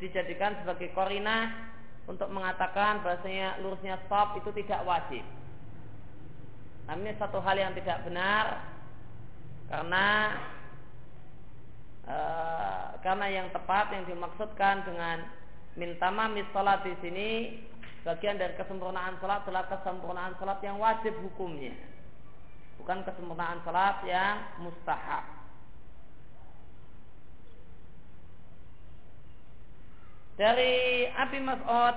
dijadikan 0.00 0.56
sebagai 0.64 0.88
korina 0.96 1.52
untuk 2.08 2.32
mengatakan 2.32 3.04
bahasanya 3.04 3.60
lurusnya 3.60 4.00
saf 4.08 4.32
itu 4.40 4.48
tidak 4.64 4.80
wajib. 4.88 5.20
Ini 6.88 7.12
satu 7.20 7.36
hal 7.36 7.60
yang 7.60 7.76
tidak 7.76 8.00
benar 8.00 8.64
karena 9.68 10.06
e, 12.08 12.16
karena 13.04 13.26
yang 13.28 13.52
tepat 13.52 13.92
yang 13.92 14.08
dimaksudkan 14.08 14.88
dengan 14.88 15.20
mintama 15.76 16.32
misalat 16.32 16.80
di 16.80 16.96
sini 17.04 17.28
bagian 18.08 18.40
dari 18.40 18.56
kesempurnaan 18.56 19.20
salat 19.20 19.44
adalah 19.44 19.68
kesempurnaan 19.68 20.32
salat 20.40 20.64
yang 20.64 20.80
wajib 20.80 21.12
hukumnya 21.20 21.76
bukan 22.80 23.04
kesempurnaan 23.04 23.60
salat 23.64 24.00
yang 24.08 24.44
mustahab 24.64 25.43
dari 30.34 31.06
Abi 31.14 31.38
Mas'ud 31.38 31.96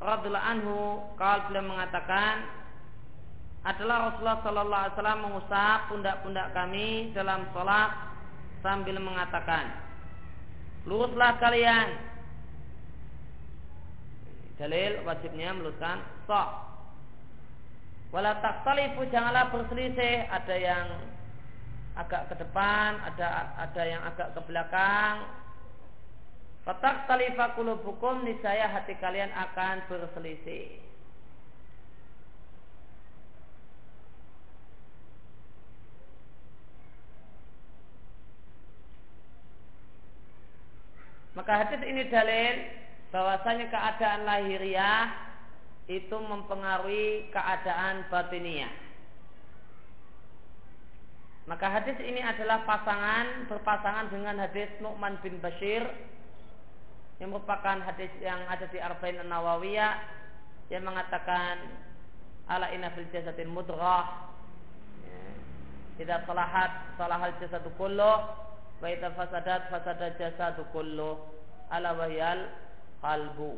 radhiallahu 0.00 0.48
anhu 0.48 0.78
kalau 1.16 1.48
beliau 1.48 1.64
mengatakan 1.64 2.44
adalah 3.64 4.12
Rasulullah 4.12 4.44
Sallallahu 4.44 4.82
Alaihi 4.84 4.94
Wasallam 4.96 5.20
mengusap 5.24 5.78
pundak-pundak 5.88 6.48
kami 6.52 6.88
dalam 7.16 7.48
sholat 7.56 7.90
sambil 8.60 8.96
mengatakan, 9.00 9.72
luruslah 10.84 11.40
kalian. 11.40 11.88
Dalil 14.60 15.02
wajibnya 15.02 15.50
meluruskan 15.56 15.98
sok. 16.28 16.48
Wala 18.14 18.38
taktalifu 18.38 19.02
janganlah 19.10 19.50
berselisih. 19.50 20.30
Ada 20.30 20.54
yang 20.54 20.86
agak 21.98 22.30
ke 22.30 22.34
depan, 22.38 23.02
ada 23.02 23.58
ada 23.58 23.82
yang 23.82 24.02
agak 24.06 24.30
ke 24.30 24.40
belakang. 24.46 25.43
Fatak 26.64 27.04
talifa 27.04 27.52
kulubukum 27.60 28.24
niscaya 28.24 28.72
hati 28.72 28.96
kalian 28.96 29.28
akan 29.36 29.84
berselisih. 29.84 30.80
Maka 41.36 41.52
hadis 41.66 41.82
ini 41.84 42.08
dalil 42.08 42.54
bahwasanya 43.12 43.68
keadaan 43.68 44.24
lahiriah 44.24 45.12
itu 45.84 46.16
mempengaruhi 46.16 47.28
keadaan 47.28 48.08
batiniah. 48.08 48.72
Maka 51.44 51.68
hadis 51.68 52.00
ini 52.00 52.24
adalah 52.24 52.64
pasangan 52.64 53.52
berpasangan 53.52 54.08
dengan 54.08 54.40
hadis 54.40 54.72
Nu'man 54.80 55.20
bin 55.20 55.36
Bashir 55.44 55.84
yang 57.22 57.30
merupakan 57.30 57.78
hadis 57.84 58.10
yang 58.18 58.42
ada 58.50 58.66
di 58.66 58.78
Arba'in 58.82 59.22
Nawawiyah 59.22 59.94
yang 60.72 60.82
mengatakan 60.82 61.62
ala 62.50 62.72
inna 62.74 62.90
fil 62.92 63.06
jasadin 63.14 63.52
mudrah 63.52 64.34
tidak 65.94 66.26
salahat 66.26 66.70
salahal 66.98 67.34
jasadu 67.38 67.70
kullu 67.78 68.14
wa 68.82 68.86
idza 68.90 69.14
fasadat 69.14 69.70
fasada 69.70 70.10
jasadu 70.18 70.66
kullu. 70.74 71.22
Ala 71.70 71.96
wahyal 71.96 72.50
qalbu. 73.00 73.56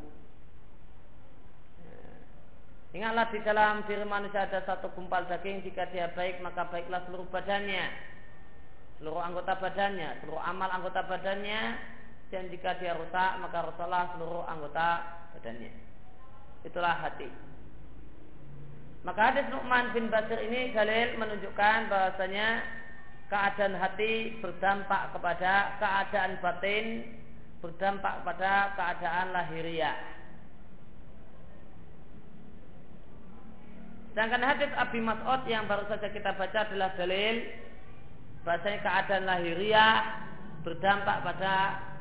Ingatlah 2.95 3.29
di 3.35 3.43
dalam 3.43 3.83
diri 3.85 4.07
manusia 4.07 4.47
ada 4.47 4.63
satu 4.65 4.89
gumpal 4.97 5.29
daging 5.29 5.61
Jika 5.69 5.91
dia 5.93 6.09
baik 6.17 6.41
maka 6.41 6.65
baiklah 6.71 7.03
seluruh 7.05 7.29
badannya. 7.29 7.93
Seluruh 8.97 9.21
anggota 9.21 9.59
badannya 9.59 10.23
Seluruh 10.23 10.41
amal 10.41 10.71
anggota 10.73 11.05
badannya 11.05 11.77
Dan 12.31 12.51
jika 12.51 12.75
dia 12.83 12.99
rusak 12.99 13.33
maka 13.39 13.71
rusaklah 13.71 14.15
seluruh 14.17 14.43
anggota 14.51 15.05
badannya. 15.37 15.71
Itulah 16.67 16.95
hati. 16.99 17.31
Maka 19.07 19.21
hadis 19.31 19.47
Nu'man 19.55 19.95
bin 19.95 20.11
Basir 20.11 20.43
ini 20.43 20.75
Galil 20.75 21.15
menunjukkan 21.15 21.87
bahwasanya 21.87 22.77
Keadaan 23.27 23.75
hati 23.75 24.39
berdampak 24.39 25.11
kepada 25.11 25.75
keadaan 25.83 26.39
batin 26.39 26.87
Berdampak 27.59 28.23
pada 28.23 28.79
keadaan 28.79 29.35
lahiriah. 29.35 29.99
Sedangkan 34.13 34.45
hadis 34.47 34.71
Abi 34.79 35.03
Mas'ud 35.03 35.43
yang 35.51 35.67
baru 35.67 35.91
saja 35.91 36.07
kita 36.13 36.39
baca 36.39 36.69
adalah 36.69 36.95
dalil 36.95 37.43
bahasanya 38.47 38.79
keadaan 38.87 39.25
lahiriah 39.27 39.95
berdampak 40.63 41.17
pada 41.27 41.55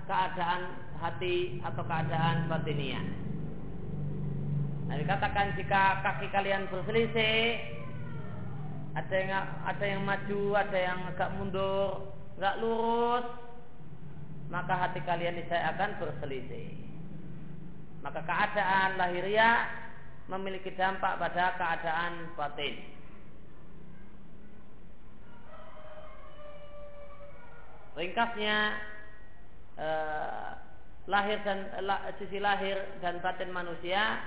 keadaan 0.06 0.62
hati 1.02 1.60
atau 1.62 1.84
keadaan 1.86 2.50
batiniah. 2.50 3.06
Nah, 4.86 4.96
dikatakan 5.02 5.58
jika 5.58 6.06
kaki 6.06 6.30
kalian 6.30 6.70
berselisih, 6.70 7.58
ada 8.96 9.15
yang 9.18 9.32
ada 9.65 9.86
yang 9.86 10.02
maju, 10.06 10.44
ada 10.56 10.78
yang 10.78 11.00
agak 11.10 11.30
mundur, 11.36 12.15
nggak 12.38 12.58
lurus, 12.62 13.28
maka 14.54 14.74
hati 14.78 15.02
kalian 15.04 15.41
niscaya 15.41 15.74
akan 15.74 15.98
berselisih. 15.98 16.70
Maka 18.06 18.22
keadaan 18.22 19.02
lahiriah 19.02 19.65
memiliki 20.30 20.70
dampak 20.78 21.18
pada 21.18 21.58
keadaan 21.58 22.30
batin. 22.38 22.76
Ringkasnya 27.98 28.58
eh, 29.80 30.50
lahir 31.06 31.38
dan 31.46 31.70
lah, 31.86 32.10
sisi 32.18 32.42
lahir 32.42 32.78
dan 33.02 33.22
batin 33.22 33.54
manusia, 33.54 34.20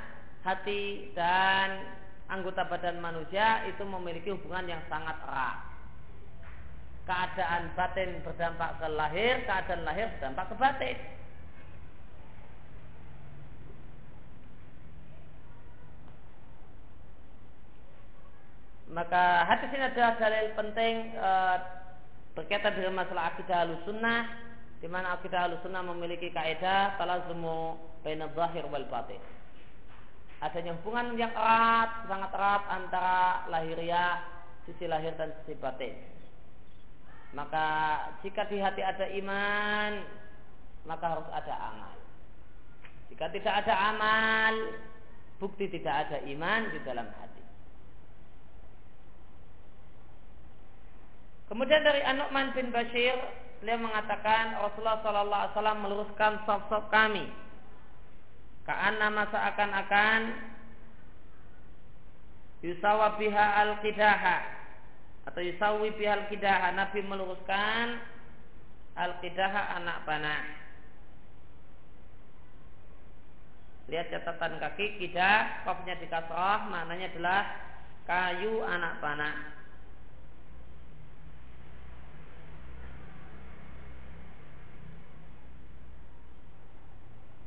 hati 0.46 1.10
dan 1.12 1.82
anggota 2.30 2.68
badan 2.68 3.02
manusia 3.02 3.66
itu 3.66 3.82
memiliki 3.82 4.30
hubungan 4.30 4.78
yang 4.78 4.82
sangat 4.86 5.16
erat. 5.26 5.58
Keadaan 7.08 7.72
batin 7.72 8.20
berdampak 8.20 8.76
ke 8.78 8.86
lahir, 8.92 9.40
keadaan 9.48 9.82
lahir 9.82 10.12
berdampak 10.16 10.44
ke 10.52 10.54
batin. 10.60 10.98
Maka 18.88 19.44
hadis 19.44 19.68
ini 19.72 19.84
adalah 19.84 20.16
dalil 20.16 20.46
penting 20.56 20.94
e, 21.12 21.30
berkaitan 22.32 22.72
dengan 22.72 23.04
masalah 23.04 23.36
akidah 23.36 23.68
sunnah 23.84 24.47
di 24.78 24.86
mana 24.86 25.18
akidah 25.18 25.50
sunnah 25.62 25.82
memiliki 25.82 26.30
kaidah 26.30 26.94
talazumu 26.98 27.74
baina 28.06 28.30
zahir 28.30 28.62
wal 28.70 28.86
batin. 28.86 29.18
Adanya 30.38 30.78
hubungan 30.78 31.18
yang 31.18 31.34
erat, 31.34 32.06
sangat 32.06 32.30
erat 32.30 32.62
antara 32.70 33.18
lahiriah, 33.50 34.22
sisi 34.62 34.86
lahir 34.86 35.10
dan 35.18 35.34
sisi 35.42 35.58
batin. 35.58 35.98
Maka 37.34 37.66
jika 38.22 38.46
di 38.46 38.62
hati 38.62 38.80
ada 38.86 39.10
iman, 39.18 39.92
maka 40.86 41.04
harus 41.10 41.28
ada 41.34 41.54
amal. 41.74 41.96
Jika 43.10 43.34
tidak 43.34 43.66
ada 43.66 43.74
amal, 43.90 44.54
bukti 45.42 45.66
tidak 45.66 46.06
ada 46.06 46.22
iman 46.22 46.60
di 46.70 46.78
dalam 46.86 47.08
hati. 47.18 47.44
Kemudian 51.50 51.82
dari 51.82 52.04
An-Nu'man 52.04 52.52
bin 52.54 52.70
Bashir, 52.70 53.16
beliau 53.58 53.78
mengatakan 53.82 54.58
Rasulullah 54.62 55.02
sallallahu 55.02 55.42
alaihi 55.42 55.54
wasallam 55.54 55.78
meluruskan 55.82 56.32
sop-sop 56.46 56.86
kami. 56.94 57.26
Ka'anna 58.68 59.08
masa 59.08 59.38
akan-akan 59.54 60.20
yusawa 62.62 63.16
biha 63.16 63.46
al-qidaha 63.66 64.36
atau 65.26 65.40
yusawi 65.40 65.90
biha 65.98 66.22
al-qidaha. 66.24 66.76
Nabi 66.76 67.00
meluruskan 67.02 67.98
al-qidaha 68.94 69.82
anak 69.82 70.06
panah. 70.06 70.44
Lihat 73.88 74.12
catatan 74.12 74.60
kaki 74.60 75.00
kidah, 75.00 75.64
kofnya 75.64 75.96
di 75.96 76.04
kasrah, 76.12 76.68
maknanya 76.68 77.08
adalah 77.08 77.40
kayu 78.04 78.60
anak 78.60 79.00
panah. 79.00 79.57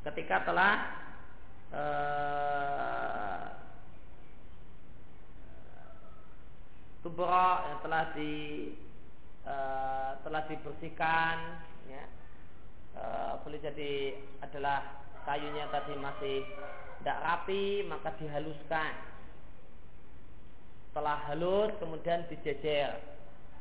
Ketika 0.02 0.42
telah 0.46 0.74
uh, 1.70 3.46
yang 7.02 7.78
telah 7.84 8.04
di 8.16 8.32
uh, 9.44 10.16
telah 10.22 10.42
dibersihkan 10.48 11.36
ya 11.90 12.04
uh, 12.96 13.32
boleh 13.44 13.60
jadi 13.60 14.16
adalah 14.40 15.02
kayunya 15.26 15.68
tadi 15.70 15.94
masih 15.98 16.46
tidak 17.02 17.18
rapi 17.18 17.82
maka 17.90 18.14
dihaluskan. 18.14 18.94
Setelah 20.86 21.18
halus 21.26 21.74
kemudian 21.82 22.22
dijejer. 22.30 22.94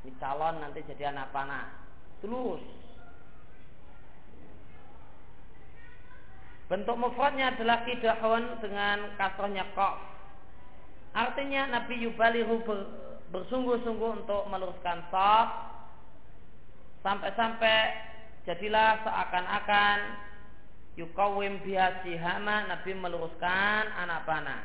Ini 0.06 0.14
calon 0.22 0.62
nanti 0.62 0.86
jadi 0.86 1.10
anak 1.10 1.34
panah. 1.34 1.74
Tulus 2.22 2.62
Bentuk 6.72 6.96
mufradnya 6.96 7.52
adalah 7.52 7.84
kidahun 7.84 8.64
dengan 8.64 9.12
kasrohnya 9.20 9.68
kok. 9.76 10.00
Artinya 11.12 11.68
Nabi 11.68 12.00
Yubalihu 12.08 12.64
ber, 12.64 12.88
bersungguh-sungguh 13.36 14.24
untuk 14.24 14.48
meluruskan 14.48 15.04
sok 15.12 15.48
sampai-sampai 17.04 17.78
jadilah 18.48 19.04
seakan-akan 19.04 19.98
yukawim 20.96 21.60
bihasihama 21.60 22.72
Nabi 22.72 22.96
meluruskan 22.96 23.92
anak 23.92 24.24
panah. 24.24 24.64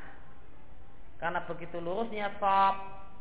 Karena 1.19 1.43
begitu 1.43 1.83
lurusnya 1.83 2.31
sok, 2.39 2.75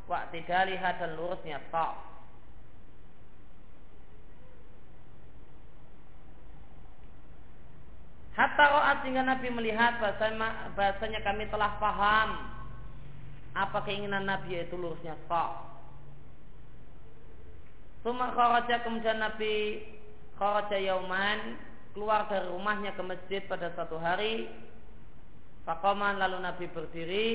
waktu 0.05 0.45
lihat 0.45 1.01
dan 1.01 1.17
lurusnya 1.17 1.57
sok. 1.73 2.14
Hatta 8.35 8.65
ro'at 8.67 8.97
sehingga 9.01 9.23
Nabi 9.23 9.47
melihat 9.47 9.95
bahasanya, 10.03 10.75
bahasanya 10.75 11.23
kami 11.23 11.47
telah 11.47 11.79
paham 11.79 12.29
apa 13.55 13.79
keinginan 13.87 14.27
Nabi 14.27 14.59
yaitu 14.59 14.75
lurusnya 14.75 15.15
sok. 15.31 15.51
Suma 18.03 18.35
kharaja 18.35 18.83
kemudian 18.83 19.23
Nabi 19.23 19.87
kharaja 20.35 20.75
yauman 20.75 21.55
keluar 21.95 22.27
dari 22.27 22.51
rumahnya 22.51 22.91
ke 22.91 23.01
masjid 23.07 23.41
pada 23.47 23.71
satu 23.71 23.95
hari. 23.95 24.51
Fakoman 25.63 26.19
lalu 26.19 26.43
Nabi 26.43 26.65
berdiri 26.69 27.27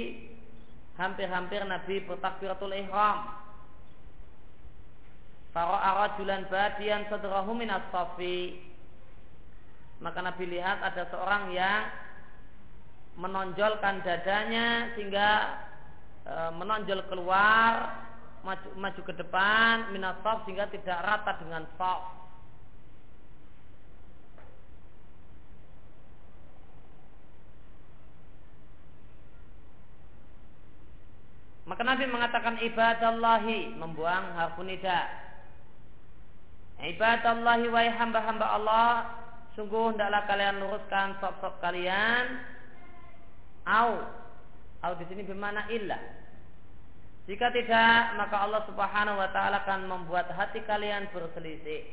hampir-hampir 1.00 1.64
Nabi 1.64 2.04
bertakbiratul 2.04 2.76
ihram. 2.76 3.40
Fara'a 5.50 5.90
rajulan 6.06 6.46
badian 6.46 7.08
sadrahu 7.10 7.56
min 7.56 7.72
as-safi 7.72 8.69
maka 10.00 10.24
Nabi 10.24 10.48
lihat 10.48 10.80
ada 10.80 11.04
seorang 11.12 11.52
yang 11.52 11.92
menonjolkan 13.20 14.00
dadanya 14.00 14.96
sehingga 14.96 15.28
e, 16.24 16.34
menonjol 16.56 17.04
keluar 17.12 18.00
maju, 18.40 18.68
maju 18.80 19.00
ke 19.04 19.12
depan 19.12 19.92
minasaf 19.92 20.48
sehingga 20.48 20.72
tidak 20.72 20.98
rata 21.04 21.36
dengan 21.44 21.68
saf 21.76 22.20
Maka 31.70 31.86
Nabi 31.86 32.02
mengatakan 32.10 32.58
ibadallahi 32.66 33.78
membuang 33.78 34.34
harfu 34.34 34.66
nida. 34.66 35.06
Ibadallahi 36.82 37.70
wa 37.70 37.80
hamba-hamba 37.94 38.46
Allah 38.58 38.90
Sungguh 39.58 39.94
hendaklah 39.94 40.26
kalian 40.30 40.62
luruskan 40.62 41.18
sop-sop 41.18 41.58
kalian. 41.58 42.38
Au. 43.66 43.98
Au 44.80 44.92
di 44.96 45.04
sini 45.10 45.26
bermana 45.26 45.66
illa. 45.68 45.98
Jika 47.28 47.52
tidak, 47.54 48.18
maka 48.18 48.36
Allah 48.42 48.62
Subhanahu 48.66 49.20
wa 49.20 49.30
taala 49.30 49.62
akan 49.62 49.86
membuat 49.86 50.32
hati 50.34 50.64
kalian 50.66 51.10
berselisih. 51.14 51.86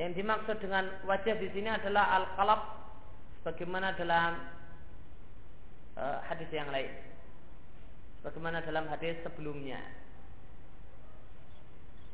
Yang 0.00 0.24
dimaksud 0.24 0.56
dengan 0.58 0.88
wajah 1.04 1.36
di 1.36 1.52
sini 1.52 1.68
adalah 1.68 2.16
al-qalb 2.16 2.62
sebagaimana 3.42 3.92
dalam 3.94 4.40
uh, 6.00 6.18
hadis 6.26 6.48
yang 6.50 6.72
lain. 6.72 6.90
Bagaimana 8.24 8.64
dalam 8.64 8.88
hadis 8.88 9.18
sebelumnya. 9.20 9.82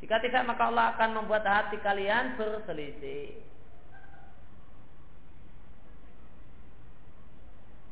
Jika 0.03 0.19
tidak 0.23 0.47
maka 0.47 0.69
Allah 0.69 0.87
akan 0.97 1.11
membuat 1.23 1.47
hati 1.47 1.79
kalian 1.81 2.35
berselisih. 2.35 3.39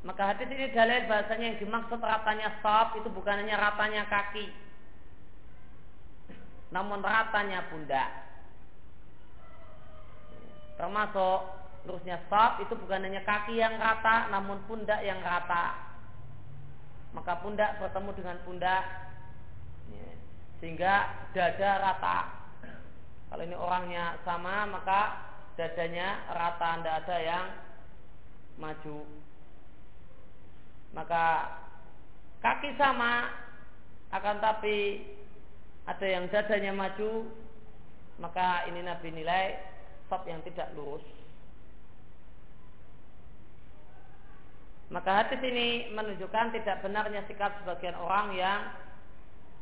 Maka 0.06 0.22
hadis 0.30 0.46
ini 0.46 0.70
dalil 0.70 1.10
bahasanya 1.10 1.46
yang 1.50 1.58
dimaksud 1.58 1.98
ratanya 1.98 2.54
stop 2.62 2.94
itu 2.94 3.10
bukan 3.10 3.42
hanya 3.42 3.58
ratanya 3.58 4.06
kaki. 4.06 4.46
Namun 6.70 7.02
ratanya 7.02 7.66
pundak. 7.66 8.06
Termasuk 10.78 11.38
lurusnya 11.90 12.22
stop 12.30 12.62
itu 12.62 12.78
bukan 12.78 13.02
hanya 13.02 13.26
kaki 13.26 13.58
yang 13.58 13.74
rata 13.82 14.30
namun 14.30 14.62
pundak 14.70 15.02
yang 15.02 15.18
rata. 15.26 15.74
Maka 17.10 17.42
pundak 17.42 17.82
bertemu 17.82 18.10
dengan 18.14 18.38
pundak 18.46 18.86
sehingga 20.62 20.94
dada 21.34 21.70
rata. 21.82 22.18
Kalau 23.26 23.42
ini 23.42 23.58
orangnya 23.58 24.22
sama 24.22 24.70
maka 24.70 25.18
dadanya 25.58 26.30
rata, 26.30 26.78
tidak 26.78 26.94
ada 27.02 27.16
yang 27.18 27.44
maju. 28.62 29.25
Maka 30.96 31.52
kaki 32.40 32.72
sama 32.80 33.28
akan 34.16 34.36
tapi 34.40 35.04
ada 35.84 36.06
yang 36.08 36.24
dadanya 36.32 36.72
maju 36.72 37.28
maka 38.16 38.64
ini 38.72 38.80
Nabi 38.80 39.12
nilai 39.12 39.60
sop 40.08 40.24
yang 40.24 40.40
tidak 40.48 40.72
lurus. 40.72 41.04
Maka 44.88 45.10
hadis 45.26 45.42
ini 45.42 45.90
menunjukkan 45.92 46.54
tidak 46.54 46.80
benarnya 46.80 47.26
sikap 47.26 47.58
sebagian 47.60 47.98
orang 47.98 48.38
yang 48.38 48.60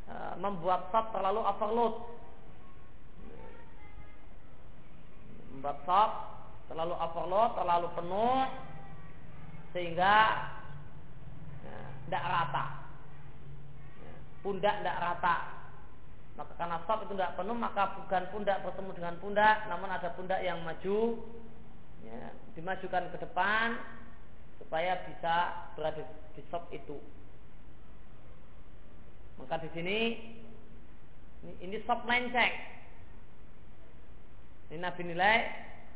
e, 0.06 0.14
membuat 0.38 0.92
sop 0.92 1.10
terlalu 1.16 1.40
overload. 1.42 1.94
Membuat 5.56 5.78
sop 5.88 6.10
terlalu 6.70 6.94
overload, 6.94 7.50
terlalu 7.56 7.88
penuh 7.96 8.40
sehingga 9.74 10.14
tidak 12.06 12.24
rata. 12.24 12.64
Pundak 14.44 14.74
tidak 14.80 15.00
rata. 15.00 15.36
Maka 16.34 16.52
karena 16.58 16.82
sop 16.82 17.06
itu 17.06 17.14
tidak 17.14 17.38
penuh 17.38 17.54
maka 17.54 17.94
bukan 17.94 18.22
pundak 18.34 18.58
bertemu 18.66 18.90
dengan 18.98 19.14
pundak, 19.22 19.56
namun 19.70 19.86
ada 19.86 20.10
pundak 20.18 20.42
yang 20.42 20.58
maju, 20.66 21.22
ya, 22.02 22.34
dimajukan 22.58 23.06
ke 23.14 23.18
depan 23.22 23.78
supaya 24.58 24.98
bisa 25.06 25.34
berada 25.78 26.02
di 26.34 26.42
sop 26.50 26.66
itu. 26.74 26.98
Maka 29.38 29.62
di 29.62 29.70
sini 29.78 29.98
ini 31.62 31.76
sop 31.86 32.02
melenceng. 32.02 32.54
Ini 34.74 34.82
Nabi 34.82 35.02
nilai 35.06 35.36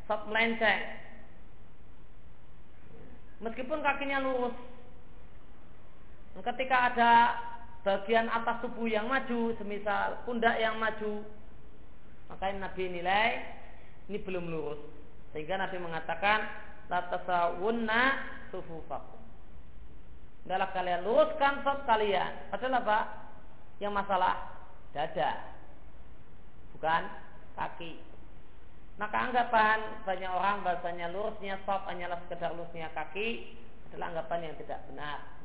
sop 0.07 0.31
melenceng. 0.31 0.81
Meskipun 3.42 3.83
kakinya 3.83 4.23
lurus. 4.23 4.55
Ketika 6.36 6.92
ada 6.94 7.12
bagian 7.82 8.28
atas 8.28 8.60
tubuh 8.60 8.84
yang 8.84 9.08
maju, 9.08 9.52
semisal 9.56 10.22
pundak 10.28 10.60
yang 10.60 10.76
maju, 10.76 11.24
maka 12.28 12.52
Nabi 12.52 12.84
nilai 12.92 13.28
ini 14.08 14.18
belum 14.20 14.48
lurus. 14.48 14.80
Sehingga 15.32 15.60
Nabi 15.60 15.76
mengatakan 15.80 16.44
la 16.88 17.00
tasawunna 17.12 18.02
sufufakum. 18.48 19.20
Adalah 20.48 20.72
kalian 20.72 21.04
luruskan 21.04 21.60
sop 21.60 21.84
kalian. 21.84 22.48
Padahal 22.48 22.80
apa? 22.80 22.98
Yang 23.84 23.92
masalah 24.00 24.34
dada. 24.96 25.44
Bukan 26.72 27.02
kaki. 27.52 28.00
Maka 28.96 29.16
anggapan 29.28 29.78
banyak 30.08 30.32
orang 30.32 30.64
bahasanya 30.64 31.12
lurusnya 31.12 31.60
sop 31.68 31.84
hanyalah 31.84 32.16
sekedar 32.24 32.56
lurusnya 32.56 32.88
kaki 32.96 33.54
adalah 33.92 34.16
anggapan 34.16 34.48
yang 34.48 34.54
tidak 34.56 34.80
benar. 34.88 35.38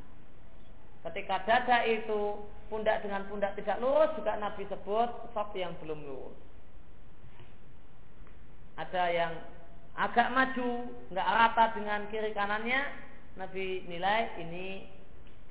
Ketika 1.04 1.44
dada 1.44 1.84
itu 1.84 2.40
pundak 2.72 3.04
dengan 3.04 3.28
pundak 3.28 3.52
tidak 3.60 3.76
lurus 3.78 4.08
juga 4.16 4.40
Nabi 4.40 4.64
sebut 4.64 5.10
sop 5.36 5.52
yang 5.52 5.76
belum 5.84 6.00
lurus. 6.00 6.38
Ada 8.80 9.04
yang 9.12 9.32
agak 9.94 10.32
maju, 10.32 10.88
nggak 11.12 11.30
rata 11.30 11.64
dengan 11.76 12.00
kiri 12.08 12.32
kanannya, 12.32 12.82
Nabi 13.36 13.84
nilai 13.86 14.32
ini 14.40 14.88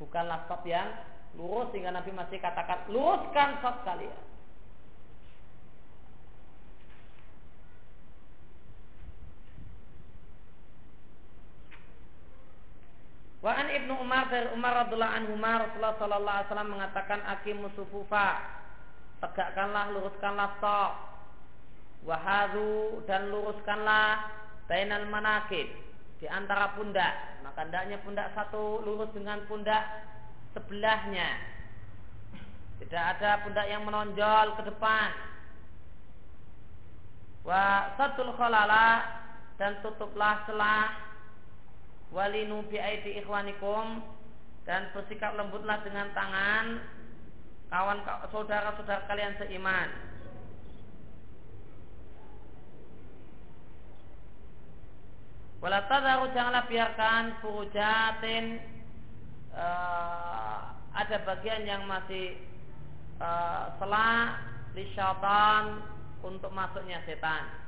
bukanlah 0.01 0.49
sop 0.49 0.65
yang 0.65 0.89
lurus 1.37 1.69
sehingga 1.69 1.93
Nabi 1.93 2.11
masih 2.17 2.41
katakan 2.41 2.89
luruskan 2.89 3.61
sop 3.61 3.85
kalian. 3.85 4.32
Wa 13.43 13.59
an 13.59 13.67
Ibnu 13.67 13.99
Umar 13.99 14.31
dari 14.31 14.47
Umar 14.55 14.87
radhiallahu 14.87 15.15
anhu 15.19 15.35
Rasulullah 15.35 15.99
sallallahu 15.99 16.31
alaihi 16.31 16.47
wasallam 16.47 16.71
mengatakan 16.71 17.19
aqimus 17.27 17.75
sufufa. 17.75 18.39
Tegakkanlah 19.19 19.91
luruskanlah 19.91 20.49
sop 20.63 20.93
wahadu 22.07 23.03
dan 23.03 23.27
luruskanlah 23.27 24.31
bainal 24.71 25.03
manakib 25.11 25.67
di 26.23 26.27
antara 26.31 26.71
pundak. 26.79 27.43
Maka 27.43 27.67
hendaknya 27.67 27.99
pundak 27.99 28.31
satu 28.31 28.79
lurus 28.79 29.11
dengan 29.11 29.43
pundak 29.43 29.83
sebelahnya. 30.55 31.35
Tidak 32.79 33.03
ada 33.19 33.43
pundak 33.43 33.67
yang 33.67 33.83
menonjol 33.83 34.55
ke 34.55 34.71
depan. 34.71 35.11
Wa 37.43 37.91
satul 37.99 38.31
khalala 38.39 39.03
dan 39.59 39.83
tutuplah 39.83 40.47
celah 40.47 41.12
walinu 42.13 42.61
bi 42.69 42.77
aidi 42.77 43.17
ikhwanikum 43.19 44.05
dan 44.63 44.93
bersikap 44.93 45.33
lembutlah 45.33 45.81
dengan 45.81 46.13
tangan 46.13 46.65
kawan 47.73 47.99
saudara-saudara 48.29 49.09
kalian 49.09 49.33
seiman 49.41 49.89
Wala 55.63 55.79
tadaru 55.87 56.27
janganlah 56.35 56.67
biarkan 56.67 57.39
furujatin 57.39 58.59
uh, 59.55 60.75
ada 60.91 61.23
bagian 61.23 61.63
yang 61.63 61.87
masih 61.87 62.35
uh, 63.23 63.71
selah 63.79 64.43
di 64.75 64.83
syaitan 64.91 65.79
untuk 66.19 66.51
masuknya 66.51 66.99
setan. 67.07 67.62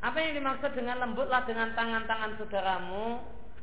Apa 0.00 0.16
yang 0.16 0.32
dimaksud 0.40 0.72
dengan 0.72 0.96
lembutlah 1.04 1.44
dengan 1.44 1.76
tangan-tangan 1.76 2.40
saudaramu? 2.40 3.20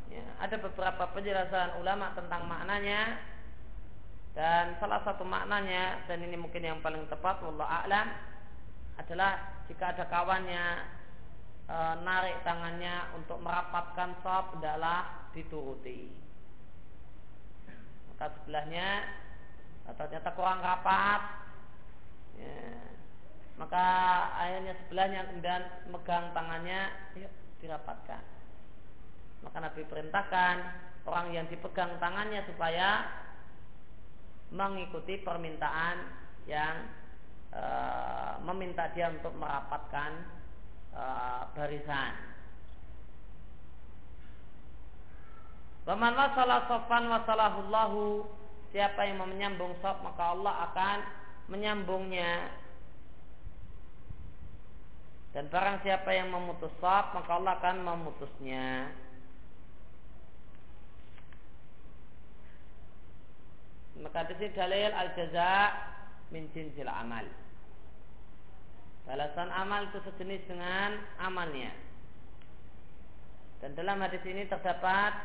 Ya, 0.07 0.23
ada 0.37 0.55
beberapa 0.61 1.09
penjelasan 1.11 1.81
ulama 1.81 2.13
tentang 2.15 2.45
maknanya 2.47 3.19
dan 4.37 4.77
salah 4.77 5.01
satu 5.01 5.25
maknanya 5.25 6.05
dan 6.05 6.21
ini 6.21 6.37
mungkin 6.37 6.61
yang 6.61 6.79
paling 6.79 7.09
tepat 7.09 7.41
wallahu 7.41 7.67
a'lam 7.67 8.07
adalah 9.01 9.59
jika 9.65 9.97
ada 9.97 10.05
kawannya 10.07 10.65
e, 11.65 11.75
narik 12.05 12.39
tangannya 12.45 13.17
untuk 13.17 13.41
merapatkan 13.41 14.15
sop 14.21 14.61
adalah 14.61 15.27
dituruti. 15.33 16.07
Maka 18.13 18.31
sebelahnya 18.39 19.09
ternyata 19.89 20.29
kurang 20.37 20.61
rapat, 20.61 21.21
ya, 22.37 22.55
maka 23.57 23.85
akhirnya 24.37 24.73
sebelahnya 24.85 25.21
kemudian 25.33 25.63
megang 25.89 26.29
tangannya, 26.37 26.93
yuk 27.17 27.33
dirapatkan. 27.57 28.21
Maka 29.41 29.57
Nabi 29.57 29.81
perintahkan 29.89 30.55
orang 31.09 31.33
yang 31.33 31.45
dipegang 31.49 31.97
tangannya 31.97 32.45
supaya 32.45 33.05
mengikuti 34.53 35.19
permintaan 35.25 35.97
yang 36.45 36.85
e, 37.51 37.63
meminta 38.45 38.93
dia 38.93 39.09
untuk 39.09 39.33
merapatkan 39.35 40.11
e, 40.93 41.03
barisan. 41.57 42.13
Waman 45.87 46.13
wasalah 46.13 46.67
sofan 46.67 47.07
wasalahullahu 47.07 48.27
Siapa 48.75 49.07
yang 49.07 49.23
menyambung 49.23 49.79
sof 49.79 49.95
maka 50.03 50.35
Allah 50.35 50.67
akan 50.71 50.97
menyambungnya 51.47 52.51
Dan 55.37 55.53
barang 55.53 55.85
siapa 55.85 56.09
yang 56.17 56.33
memutus 56.33 56.73
sof 56.81 57.13
maka 57.13 57.29
Allah 57.37 57.61
akan 57.61 57.85
memutusnya 57.85 58.89
Maka 64.01 64.29
di 64.29 64.33
sini 64.37 64.53
dalil 64.53 64.93
al-jaza 64.93 65.73
min 66.29 66.45
jinsil 66.53 66.85
amal. 66.85 67.25
Balasan 69.09 69.49
amal 69.49 69.89
itu 69.89 69.97
sejenis 70.05 70.45
dengan 70.45 71.01
amalnya. 71.17 71.73
Dan 73.57 73.73
dalam 73.73 73.97
hadis 74.03 74.21
ini 74.27 74.45
terdapat 74.45 75.17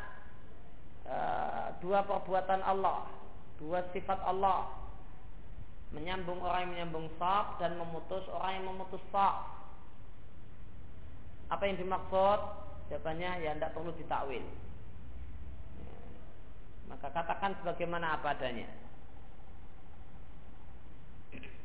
uh, 1.05 1.77
dua 1.85 2.01
perbuatan 2.07 2.65
Allah, 2.65 3.13
dua 3.61 3.85
sifat 3.93 4.25
Allah. 4.25 4.73
Menyambung 5.93 6.41
orang 6.41 6.73
yang 6.73 6.89
menyambung 6.89 7.13
saf 7.21 7.61
dan 7.61 7.77
memutus 7.77 8.25
orang 8.33 8.57
yang 8.57 8.73
memutus 8.73 9.05
saf. 9.13 9.62
Apa 11.53 11.69
yang 11.69 11.77
dimaksud? 11.77 12.41
Jawabannya 12.89 13.31
ya 13.45 13.53
tidak 13.53 13.77
perlu 13.77 13.93
ditakwil. 13.93 14.41
Ya. 14.41 15.97
Maka 16.89 17.13
katakan 17.13 17.53
sebagaimana 17.61 18.17
apa 18.17 18.33
adanya. 18.33 18.69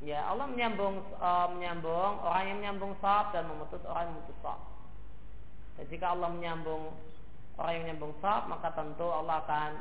Ya 0.04 0.28
Allah 0.30 0.46
menyambung 0.46 1.02
uh, 1.18 1.48
menyambung 1.58 2.22
orang 2.22 2.44
yang 2.46 2.58
menyambung 2.62 2.94
saf 3.02 3.34
dan 3.34 3.50
memutus 3.50 3.82
orang 3.88 4.12
yang 4.12 4.16
memutus 4.20 4.40
saf. 4.44 4.60
Dan 5.80 5.86
jika 5.90 6.14
Allah 6.14 6.30
menyambung 6.36 6.84
orang 7.58 7.72
yang 7.74 7.84
menyambung 7.90 8.14
sab, 8.22 8.46
maka 8.52 8.76
tentu 8.78 9.08
Allah 9.10 9.42
akan 9.42 9.72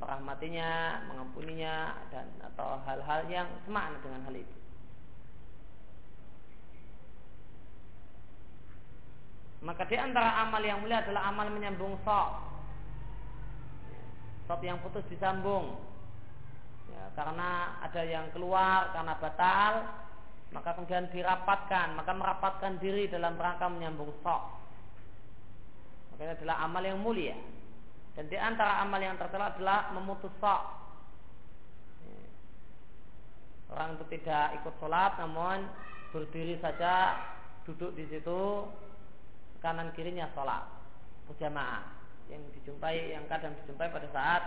merahmatinya, 0.00 1.04
mengampuninya 1.12 2.00
dan 2.08 2.26
atau 2.40 2.80
hal-hal 2.88 3.20
yang 3.28 3.46
semakna 3.68 4.00
dengan 4.00 4.20
hal 4.26 4.34
itu. 4.34 4.59
Maka 9.60 9.84
di 9.84 9.96
antara 9.96 10.40
amal 10.40 10.64
yang 10.64 10.80
mulia 10.80 11.04
adalah 11.04 11.28
amal 11.28 11.52
menyambung 11.52 12.00
sab. 12.00 12.40
Sab 14.48 14.60
yang 14.64 14.80
putus 14.80 15.04
disambung. 15.12 15.76
Ya, 16.88 17.12
karena 17.12 17.76
ada 17.84 18.02
yang 18.02 18.32
keluar 18.32 18.88
karena 18.96 19.14
batal, 19.20 19.72
maka 20.56 20.74
kemudian 20.74 21.12
dirapatkan, 21.12 21.92
maka 21.92 22.12
merapatkan 22.16 22.80
diri 22.80 23.06
dalam 23.12 23.36
rangka 23.36 23.68
menyambung 23.68 24.10
sab. 24.24 24.58
Maka 26.16 26.40
adalah 26.40 26.64
amal 26.64 26.80
yang 26.80 26.98
mulia. 26.98 27.36
Dan 28.16 28.26
di 28.32 28.40
antara 28.40 28.80
amal 28.80 28.98
yang 28.98 29.20
tercela 29.20 29.52
adalah 29.52 29.92
memutus 29.92 30.32
sok. 30.40 30.62
Orang 33.70 33.94
itu 33.94 34.04
tidak 34.18 34.58
ikut 34.60 34.74
sholat 34.82 35.14
namun 35.22 35.62
berdiri 36.10 36.58
saja 36.58 37.22
duduk 37.62 37.94
di 37.94 38.02
situ 38.10 38.66
kanan 39.60 39.92
kirinya 39.92 40.28
sholat 40.32 40.64
berjamaah 41.28 41.84
yang 42.32 42.42
dijumpai 42.60 43.14
yang 43.14 43.24
kadang 43.28 43.54
dijumpai 43.64 43.92
pada 43.92 44.08
saat 44.10 44.42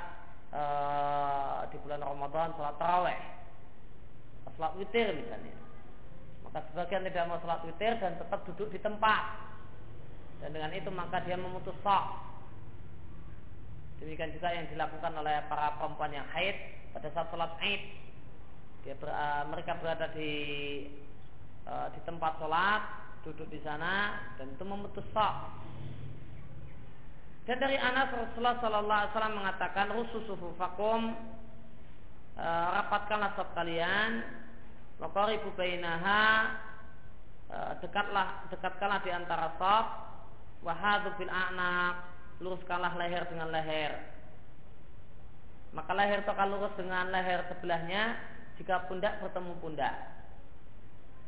uh, 0.52 1.60
di 1.70 1.78
bulan 1.82 2.02
Ramadan 2.02 2.54
sholat 2.58 2.76
taraweh 2.82 3.22
sholat 4.54 4.74
witir 4.78 5.10
misalnya 5.14 5.56
maka 6.46 6.66
sebagian 6.70 7.08
tidak 7.08 7.26
mau 7.30 7.42
sholat 7.42 7.62
witir 7.66 7.98
dan 7.98 8.20
tetap 8.20 8.46
duduk 8.46 8.70
di 8.70 8.78
tempat 8.82 9.44
dan 10.44 10.52
dengan 10.52 10.76
itu 10.76 10.92
maka 10.92 11.24
dia 11.24 11.40
memutus 11.40 11.72
sok. 11.80 12.06
Demikian 14.04 14.36
juga 14.36 14.52
yang 14.52 14.68
dilakukan 14.68 15.16
oleh 15.16 15.40
para 15.48 15.80
perempuan 15.80 16.12
yang 16.12 16.28
haid 16.36 16.84
pada 16.92 17.08
saat 17.16 17.32
sholat 17.32 17.56
Aid. 17.64 17.82
Dia 18.84 19.00
ber, 19.00 19.08
uh, 19.08 19.48
mereka 19.48 19.80
berada 19.80 20.12
di 20.12 20.32
uh, 21.64 21.88
di 21.96 22.00
tempat 22.04 22.36
sholat, 22.44 22.84
duduk 23.24 23.48
di 23.48 23.60
sana 23.64 24.20
dan 24.36 24.52
itu 24.52 24.64
memutus 24.68 25.08
sok. 25.16 25.36
Dan 27.44 27.60
dari 27.60 27.76
Anas 27.76 28.12
Rasulullah 28.12 28.60
Sallallahu 28.60 29.00
Alaihi 29.04 29.12
Wasallam 29.16 29.36
mengatakan 29.36 29.88
rususufufakum 29.92 31.02
uh, 32.36 32.40
eh, 32.40 32.68
rapatkanlah 32.80 33.36
sop 33.36 33.52
kalian, 33.56 34.24
wakaribu 35.00 35.52
bainaha 35.56 36.56
dekatlah 37.54 38.50
dekatkanlah 38.50 39.06
di 39.06 39.14
antara 39.14 39.54
sop 39.62 39.86
wahadu 40.66 41.14
fil 41.22 41.30
anak 41.30 42.02
luruskanlah 42.42 42.98
leher 42.98 43.30
dengan 43.30 43.54
leher. 43.54 43.94
Maka 45.70 45.92
leher 45.94 46.26
itu 46.26 46.32
akan 46.34 46.48
lurus 46.50 46.74
dengan 46.74 47.14
leher 47.14 47.46
sebelahnya 47.50 48.18
jika 48.58 48.90
pundak 48.90 49.22
bertemu 49.22 49.54
pundak. 49.62 49.96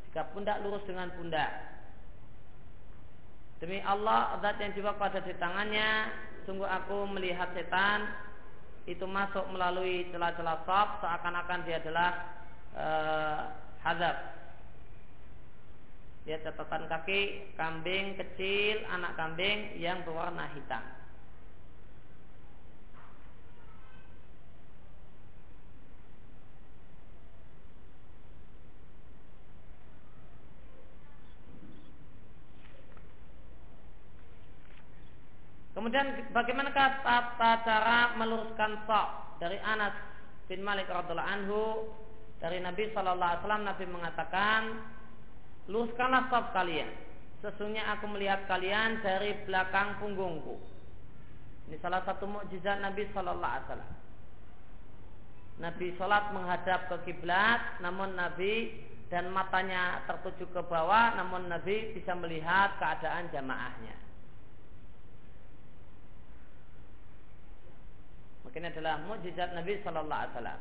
Jika 0.10 0.32
pundak 0.34 0.66
lurus 0.66 0.82
dengan 0.90 1.14
pundak 1.14 1.75
demi 3.64 3.80
Allah 3.84 4.36
zat 4.44 4.60
yang 4.60 4.76
jiwa 4.76 5.00
pada 5.00 5.24
di 5.24 5.32
tangannya 5.40 6.12
sungguh 6.44 6.68
aku 6.68 7.08
melihat 7.16 7.50
setan 7.56 8.06
itu 8.86 9.04
masuk 9.10 9.48
melalui 9.50 10.06
celah-celah 10.14 10.62
sop 10.68 11.02
seakan-akan 11.02 11.60
dia 11.66 11.82
adalah 11.82 12.12
uh, 12.78 13.40
hadap 13.82 14.18
ya 16.26 16.38
catatan 16.42 16.90
kaki 16.90 17.54
kambing 17.58 18.18
kecil 18.18 18.82
anak 18.90 19.14
kambing 19.18 19.74
yang 19.78 20.02
berwarna 20.06 20.50
hitam 20.54 20.82
Kemudian 35.76 36.32
bagaimana 36.32 36.72
tata 36.72 37.52
cara 37.68 38.16
meluruskan 38.16 38.88
sok 38.88 39.08
dari 39.44 39.60
Anas 39.60 39.92
bin 40.48 40.64
Malik 40.64 40.88
radhiallahu 40.88 41.28
anhu 41.28 41.62
dari 42.40 42.64
Nabi 42.64 42.96
Shallallahu 42.96 43.20
Alaihi 43.20 43.42
Wasallam 43.44 43.68
Nabi 43.68 43.86
mengatakan 43.92 44.62
luruskanlah 45.68 46.32
saf 46.32 46.56
kalian. 46.56 46.88
Sesungguhnya 47.44 47.92
aku 47.92 48.08
melihat 48.08 48.48
kalian 48.48 49.04
dari 49.04 49.36
belakang 49.44 50.00
punggungku. 50.00 50.56
Ini 51.68 51.76
salah 51.84 52.08
satu 52.08 52.24
mukjizat 52.24 52.80
Nabi 52.80 53.12
Sallallahu 53.12 53.54
Alaihi 53.54 53.68
Wasallam. 53.68 53.94
Nabi 55.56 55.88
sholat 55.96 56.36
menghadap 56.36 56.92
ke 56.92 56.96
kiblat, 57.08 57.80
namun 57.80 58.16
Nabi 58.16 58.76
dan 59.08 59.32
matanya 59.32 60.04
tertuju 60.04 60.52
ke 60.52 60.62
bawah, 60.68 61.16
namun 61.16 61.48
Nabi 61.48 61.96
bisa 61.96 62.12
melihat 62.16 62.76
keadaan 62.80 63.32
jamaahnya. 63.32 64.05
Mungkin 68.56 68.72
adalah 68.72 69.04
mukjizat 69.04 69.52
Nabi 69.52 69.84
Sallallahu 69.84 70.16
Alaihi 70.16 70.32
Wasallam. 70.32 70.60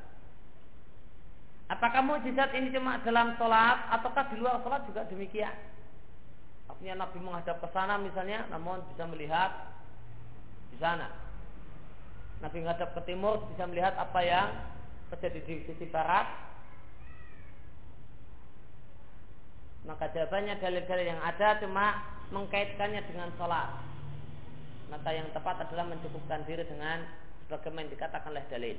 Apakah 1.70 2.03
mujizat 2.03 2.51
ini 2.59 2.74
cuma 2.74 2.99
dalam 3.07 3.38
sholat 3.38 3.86
ataukah 3.86 4.34
di 4.34 4.42
luar 4.42 4.59
sholat 4.66 4.82
juga 4.90 5.07
demikian? 5.07 5.55
Artinya 6.66 7.07
Nabi 7.07 7.22
menghadap 7.22 7.62
ke 7.62 7.70
sana 7.70 7.95
misalnya, 8.03 8.51
namun 8.51 8.82
bisa 8.90 9.07
melihat 9.07 9.78
di 10.74 10.76
sana. 10.82 11.07
Nabi 12.42 12.66
menghadap 12.66 12.99
ke 12.99 13.01
timur 13.07 13.47
bisa 13.55 13.62
melihat 13.70 13.95
apa 13.95 14.20
yang 14.26 14.51
terjadi 15.14 15.38
di 15.47 15.55
sisi 15.62 15.86
barat. 15.86 16.26
Maka 19.86 20.11
jawabannya 20.11 20.59
dalil-dalil 20.59 21.14
yang 21.14 21.22
ada 21.22 21.62
cuma 21.62 22.03
mengkaitkannya 22.34 23.07
dengan 23.07 23.30
sholat. 23.38 23.70
Maka 24.90 25.14
yang 25.14 25.30
tepat 25.30 25.62
adalah 25.62 25.86
mencukupkan 25.95 26.42
diri 26.42 26.66
dengan 26.66 27.22
sebagaimana 27.45 27.92
dikatakan 27.92 28.32
oleh 28.32 28.45
dalil. 28.49 28.78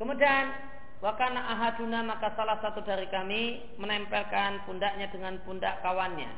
Kemudian 0.00 0.44
wakana 1.04 1.44
ahaduna 1.52 2.00
maka 2.00 2.32
salah 2.32 2.56
satu 2.64 2.80
dari 2.80 3.04
kami 3.12 3.60
menempelkan 3.76 4.64
pundaknya 4.64 5.12
dengan 5.12 5.36
pundak 5.44 5.84
kawannya. 5.84 6.32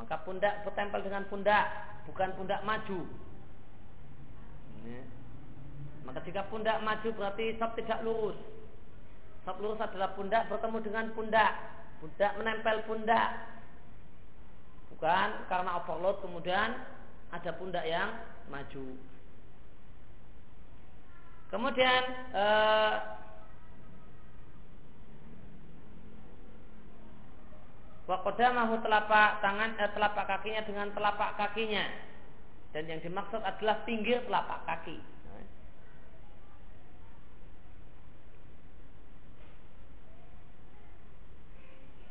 Maka 0.00 0.24
pundak 0.24 0.64
bertempel 0.64 1.04
dengan 1.04 1.28
pundak, 1.28 1.68
bukan 2.08 2.32
pundak 2.40 2.64
maju. 2.64 3.04
Maka 6.08 6.24
jika 6.24 6.48
pundak 6.48 6.80
maju 6.80 7.08
berarti 7.12 7.60
sab 7.60 7.76
tidak 7.76 8.00
lurus. 8.00 8.40
Sab 9.44 9.56
lurus 9.58 9.80
adalah 9.80 10.12
pundak 10.12 10.46
bertemu 10.52 10.78
dengan 10.84 11.04
pundak. 11.16 11.52
Pundak 12.00 12.32
menempel 12.36 12.76
pundak. 12.84 13.30
Bukan 14.92 15.28
karena 15.48 15.70
overload 15.80 16.20
kemudian 16.20 16.76
ada 17.32 17.50
pundak 17.56 17.84
yang 17.88 18.10
maju. 18.52 18.84
Kemudian 21.50 22.02
eh, 22.36 22.94
Wakodamahu 28.10 28.82
telapak 28.82 29.38
tangan 29.38 29.70
eh, 29.78 29.90
telapak 29.94 30.26
kakinya 30.26 30.62
dengan 30.66 30.90
telapak 30.90 31.38
kakinya 31.38 32.10
dan 32.74 32.86
yang 32.90 32.98
dimaksud 33.02 33.38
adalah 33.38 33.86
pinggir 33.86 34.18
telapak 34.26 34.66
kaki. 34.66 34.98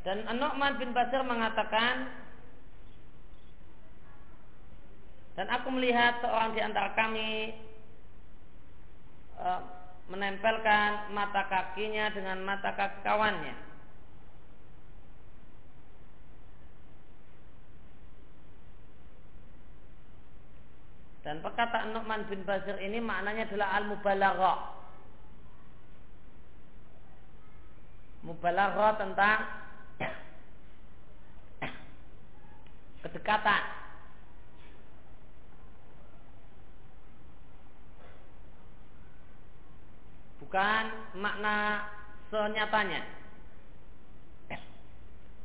Dan 0.08 0.24
An-Nu'man 0.24 0.80
bin 0.80 0.96
Basir 0.96 1.20
mengatakan 1.28 2.08
dan 5.40 5.48
aku 5.56 5.72
melihat 5.72 6.20
seorang 6.20 6.52
di 6.52 6.60
antara 6.60 6.92
kami 7.00 7.56
uh, 9.40 9.64
menempelkan 10.12 11.16
mata 11.16 11.48
kakinya 11.48 12.12
dengan 12.12 12.44
mata 12.44 12.76
kaki 12.76 13.00
kawannya. 13.08 13.56
Dan 21.24 21.40
perkataan 21.40 21.96
Nu'man 21.96 22.28
bin 22.28 22.44
Basir 22.44 22.76
ini 22.84 23.00
maknanya 23.00 23.48
adalah 23.48 23.80
al-mubalaghah. 23.80 24.60
Mubalaghah 28.28 28.92
tentang 29.00 29.69
kedekatan. 33.04 33.64
Bukan 40.40 40.84
makna 41.20 41.86
senyatanya. 42.34 43.20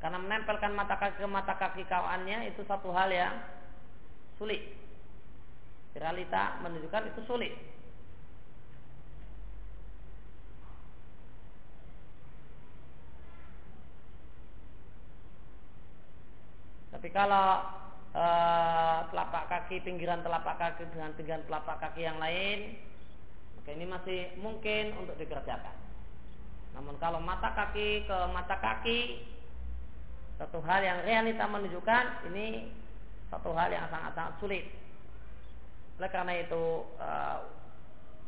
Karena 0.04 0.20
menempelkan 0.20 0.76
mata 0.76 1.00
kaki 1.00 1.24
ke 1.24 1.28
mata 1.28 1.56
kaki 1.56 1.88
kawannya 1.88 2.52
itu 2.52 2.60
satu 2.68 2.92
hal 2.92 3.08
yang 3.08 3.40
sulit. 4.36 4.60
Realita 5.96 6.60
menunjukkan 6.60 7.16
itu 7.16 7.24
sulit. 7.24 7.73
Tapi 16.94 17.10
kalau 17.10 17.58
e, 18.14 18.26
telapak 19.10 19.44
kaki, 19.50 19.82
pinggiran 19.82 20.22
telapak 20.22 20.54
kaki 20.62 20.86
dengan 20.94 21.10
pinggiran 21.18 21.42
telapak 21.50 21.82
kaki 21.82 22.06
yang 22.06 22.22
lain, 22.22 22.78
maka 23.58 23.68
ini 23.74 23.84
masih 23.90 24.20
mungkin 24.38 24.94
untuk 25.02 25.18
dikerjakan. 25.18 25.74
Namun 26.78 26.94
kalau 27.02 27.18
mata 27.18 27.50
kaki 27.50 28.06
ke 28.06 28.18
mata 28.30 28.54
kaki, 28.62 29.26
satu 30.38 30.62
hal 30.62 30.82
yang 30.82 30.98
realita 31.02 31.46
menunjukkan 31.46 32.30
ini 32.30 32.70
satu 33.30 33.50
hal 33.54 33.70
yang 33.70 33.86
sangat-sangat 33.90 34.34
sulit. 34.38 34.66
Oleh 35.98 36.10
karena 36.10 36.34
itu 36.42 36.82
uh, 36.98 37.38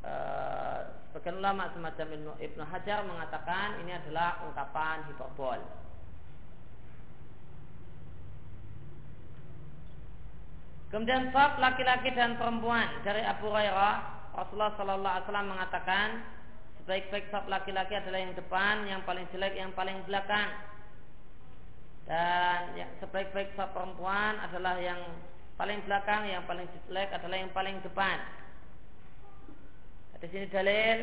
uh, 0.07 0.79
sebagian 1.11 1.43
ulama 1.43 1.67
semacam 1.75 2.07
Ibnu, 2.39 2.63
Hajar 2.63 3.03
mengatakan 3.03 3.83
ini 3.83 3.91
adalah 3.95 4.43
ungkapan 4.47 5.03
hiperbol. 5.11 5.59
Kemudian 10.87 11.35
saf 11.35 11.59
laki-laki 11.59 12.15
dan 12.15 12.39
perempuan 12.39 12.87
dari 13.03 13.19
Abu 13.27 13.51
Hurairah 13.51 13.95
Rasulullah 14.39 14.71
Sallallahu 14.79 15.15
Alaihi 15.19 15.27
Wasallam 15.27 15.49
mengatakan 15.51 16.09
sebaik-baik 16.79 17.27
saf 17.35 17.51
laki-laki 17.51 17.99
adalah 17.99 18.23
yang 18.23 18.35
depan, 18.39 18.87
yang 18.87 19.03
paling 19.03 19.27
jelek 19.35 19.59
yang 19.59 19.75
paling 19.75 19.99
belakang. 20.07 20.47
Dan 22.07 22.79
ya, 22.79 22.87
sebaik-baik 23.03 23.51
saf 23.59 23.75
perempuan 23.75 24.39
adalah 24.39 24.79
yang 24.79 25.03
paling 25.59 25.83
belakang, 25.91 26.31
yang 26.31 26.47
paling 26.47 26.71
jelek 26.87 27.11
adalah 27.11 27.35
yang 27.35 27.51
paling 27.51 27.77
depan. 27.83 28.23
Di 30.23 30.31
sini 30.31 30.47
dalil 30.47 30.97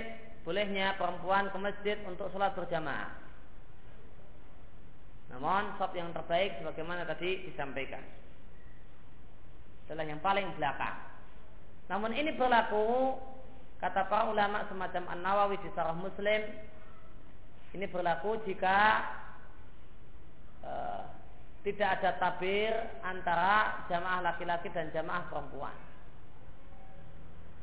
bolehnya 0.48 0.96
perempuan 0.96 1.52
ke 1.52 1.58
masjid 1.60 1.98
untuk 2.08 2.32
sholat 2.32 2.56
berjamaah. 2.56 3.12
Namun 5.36 5.76
sop 5.76 5.92
yang 5.92 6.16
terbaik 6.16 6.64
sebagaimana 6.64 7.04
tadi 7.04 7.52
disampaikan 7.52 8.23
adalah 9.86 10.06
yang 10.08 10.22
paling 10.24 10.48
belakang. 10.56 10.96
Namun 11.92 12.16
ini 12.16 12.32
berlaku 12.34 13.20
kata 13.84 14.08
para 14.08 14.32
ulama 14.32 14.64
semacam 14.72 15.04
An 15.12 15.20
Nawawi 15.20 15.60
di 15.60 15.70
Sarah 15.76 15.96
Muslim 15.96 16.42
ini 17.74 17.86
berlaku 17.90 18.38
jika 18.46 19.02
uh, 20.62 21.04
tidak 21.66 22.00
ada 22.00 22.12
tabir 22.22 22.72
antara 23.02 23.84
jamaah 23.90 24.22
laki-laki 24.22 24.70
dan 24.72 24.94
jamaah 24.94 25.26
perempuan. 25.28 25.76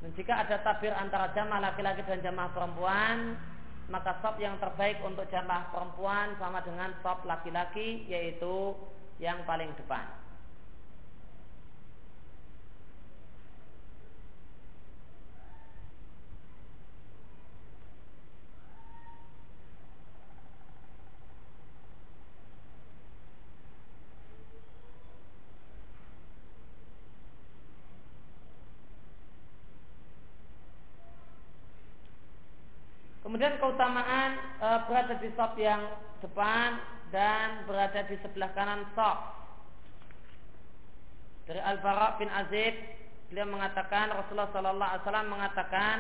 Dan 0.00 0.10
jika 0.16 0.44
ada 0.44 0.56
tabir 0.64 0.90
antara 0.96 1.30
jamaah 1.36 1.72
laki-laki 1.72 2.02
dan 2.08 2.24
jamaah 2.24 2.50
perempuan, 2.50 3.36
maka 3.86 4.18
sop 4.18 4.40
yang 4.42 4.58
terbaik 4.58 4.98
untuk 5.04 5.28
jamaah 5.28 5.68
perempuan 5.70 6.34
sama 6.42 6.58
dengan 6.66 6.90
sop 7.04 7.22
laki-laki 7.22 8.08
yaitu 8.10 8.74
yang 9.22 9.44
paling 9.46 9.70
depan. 9.76 10.19
Kemudian 33.30 33.62
keutamaan 33.62 34.42
e, 34.58 34.68
berada 34.90 35.14
di 35.22 35.30
sop 35.38 35.54
yang 35.54 35.86
depan 36.18 36.82
dan 37.14 37.62
berada 37.62 38.02
di 38.10 38.18
sebelah 38.26 38.50
kanan 38.58 38.82
sop. 38.98 39.38
Dari 41.46 41.62
Al-Bara 41.62 42.18
bin 42.18 42.26
Azib 42.26 42.74
beliau 43.30 43.46
mengatakan 43.46 44.10
Rasulullah 44.10 44.50
Sallallahu 44.50 44.90
Alaihi 44.90 45.02
Wasallam 45.06 45.28
mengatakan 45.30 45.96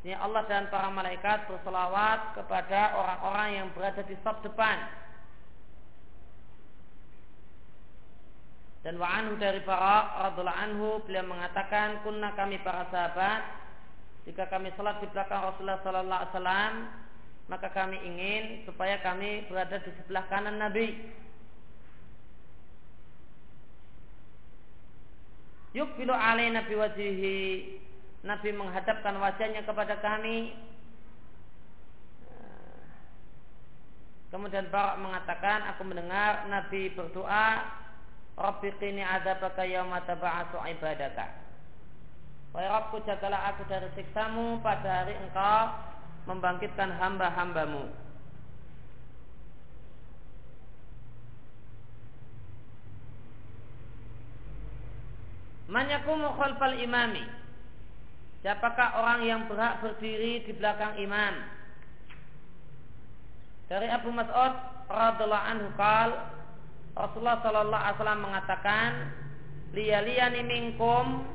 Ya 0.00 0.16
Allah 0.16 0.48
dan 0.48 0.72
para 0.72 0.88
malaikat 0.88 1.44
berselawat 1.44 2.32
kepada 2.40 3.04
orang-orang 3.04 3.48
yang 3.60 3.68
berada 3.76 4.00
di 4.00 4.16
sop 4.24 4.40
depan. 4.40 4.80
Dan 8.80 8.96
wa'anhu 8.96 9.36
dari 9.36 9.60
para 9.60 10.24
radhiallahu 10.32 10.56
anhu 10.56 10.88
beliau 11.04 11.28
mengatakan 11.28 12.00
kunna 12.00 12.32
kami 12.32 12.56
para 12.64 12.88
sahabat 12.88 13.65
jika 14.26 14.50
kami 14.50 14.74
sholat 14.74 14.98
di 14.98 15.06
belakang 15.14 15.38
Rasulullah 15.38 15.78
Sallallahu 15.86 16.18
Alaihi 16.18 16.34
Wasallam, 16.34 16.72
maka 17.46 17.70
kami 17.70 17.94
ingin 18.02 18.66
supaya 18.66 18.98
kami 18.98 19.46
berada 19.46 19.78
di 19.78 19.90
sebelah 20.02 20.26
kanan 20.26 20.58
Nabi. 20.58 20.98
Yuk 25.78 25.94
bilu 25.94 26.10
alai 26.10 26.50
Nabi 26.50 26.74
wajihi 26.74 27.38
Nabi 28.26 28.50
menghadapkan 28.50 29.14
wajahnya 29.14 29.62
kepada 29.62 29.94
kami. 30.02 30.58
Kemudian 34.26 34.66
Barak 34.74 34.98
mengatakan 34.98 35.70
Aku 35.70 35.86
mendengar 35.86 36.50
Nabi 36.50 36.90
berdoa 36.90 37.62
Rabbi 38.34 38.74
qini 38.82 39.06
adabaka 39.06 39.62
yawma 39.62 40.02
taba'atu 40.02 40.58
ibadaka 40.66 41.45
Wahai 42.56 42.72
Rabbku 42.72 43.04
jagalah 43.04 43.52
aku 43.52 43.68
dari 43.68 43.84
siksamu 43.92 44.64
pada 44.64 45.04
hari 45.04 45.12
engkau 45.12 45.76
membangkitkan 46.24 46.88
hamba-hambamu. 46.96 47.84
Manyakumu 55.66 56.32
khalfal 56.38 56.78
imami 56.78 57.26
Siapakah 58.40 59.02
orang 59.02 59.20
yang 59.26 59.40
berhak 59.50 59.82
berdiri 59.82 60.46
di 60.46 60.54
belakang 60.54 60.94
imam 60.94 61.34
Dari 63.66 63.90
Abu 63.90 64.14
Mas'ud 64.14 64.54
radhiallahu 64.86 65.48
anhu 65.50 65.68
qal 65.74 66.10
Rasulullah 66.94 67.42
sallallahu 67.42 67.82
alaihi 67.82 67.98
wasallam 67.98 68.22
mengatakan 68.22 68.90
liyaliyani 69.74 70.40
minkum 70.46 71.26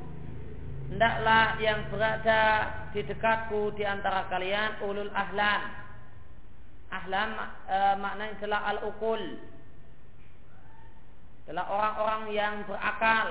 hendaklah 0.92 1.56
yang 1.64 1.88
berada 1.88 2.44
di 2.92 3.02
dekatku 3.08 3.72
di 3.80 3.88
antara 3.88 4.28
kalian 4.28 4.84
ulul 4.84 5.08
ahlam. 5.16 5.62
Ahlam 6.92 7.32
e, 7.72 7.78
maknanya 8.04 8.36
adalah 8.36 8.62
al-ukul. 8.76 9.24
Adalah 11.48 11.66
orang-orang 11.72 12.24
yang 12.36 12.54
berakal. 12.68 13.28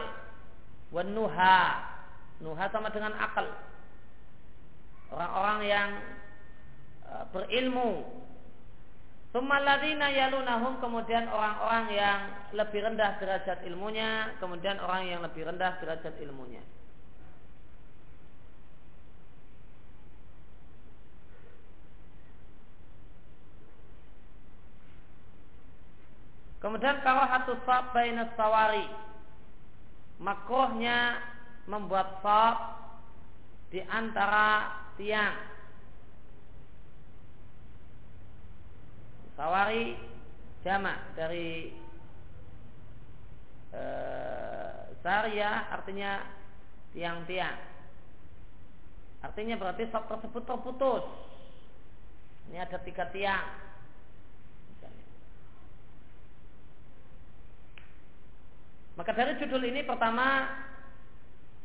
Wanuha. 0.88 1.60
Nuha 2.40 2.64
sama 2.72 2.88
dengan 2.88 3.12
akal. 3.20 3.44
Orang-orang 5.12 5.60
yang 5.68 5.90
e, 7.04 7.12
berilmu. 7.36 7.90
Sumaladina 9.30 10.10
yalunahum 10.10 10.80
kemudian 10.80 11.28
orang-orang 11.28 11.86
yang 11.92 12.20
lebih 12.50 12.82
rendah 12.82 13.14
derajat 13.22 13.62
ilmunya, 13.62 14.34
kemudian 14.42 14.80
orang 14.82 15.06
yang 15.06 15.20
lebih 15.22 15.46
rendah 15.46 15.78
derajat 15.78 16.18
ilmunya. 16.18 16.64
Kemudian 26.60 27.00
karahatu 27.00 27.56
sab 27.64 27.96
bainas 27.96 28.28
sawari. 28.36 28.84
Makruhnya 30.20 31.16
membuat 31.64 32.20
sab 32.20 32.56
di 33.72 33.80
antara 33.88 34.68
tiang. 35.00 35.40
Sawari 39.40 39.96
jamak 40.60 41.00
dari 41.16 41.72
eh, 43.72 44.72
e, 44.92 45.00
saria 45.00 45.72
artinya 45.72 46.20
tiang-tiang. 46.92 47.56
Artinya 49.24 49.56
berarti 49.56 49.88
sab 49.88 50.04
tersebut 50.12 50.44
terputus. 50.44 51.08
Ini 52.52 52.60
ada 52.68 52.76
tiga 52.84 53.08
tiang 53.08 53.69
Maka 58.98 59.10
dari 59.14 59.38
judul 59.38 59.62
ini 59.66 59.86
pertama 59.86 60.50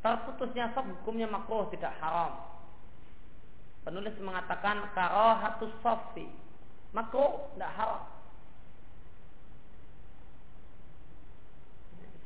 terputusnya 0.06 0.70
sop 0.78 0.86
hukumnya 0.86 1.26
makruh 1.26 1.66
tidak 1.74 1.98
haram. 1.98 2.38
Penulis 3.82 4.14
mengatakan 4.22 4.86
karohatus 4.94 5.74
sofi 5.82 6.30
makruh 6.94 7.50
tidak 7.58 7.72
haram. 7.74 8.04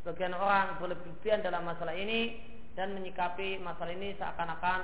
Sebagian 0.04 0.36
orang 0.36 0.80
berlebihan 0.80 1.44
dalam 1.44 1.68
masalah 1.68 1.96
ini 1.96 2.40
dan 2.76 2.96
menyikapi 2.96 3.60
masalah 3.60 3.92
ini 3.92 4.16
seakan-akan 4.16 4.80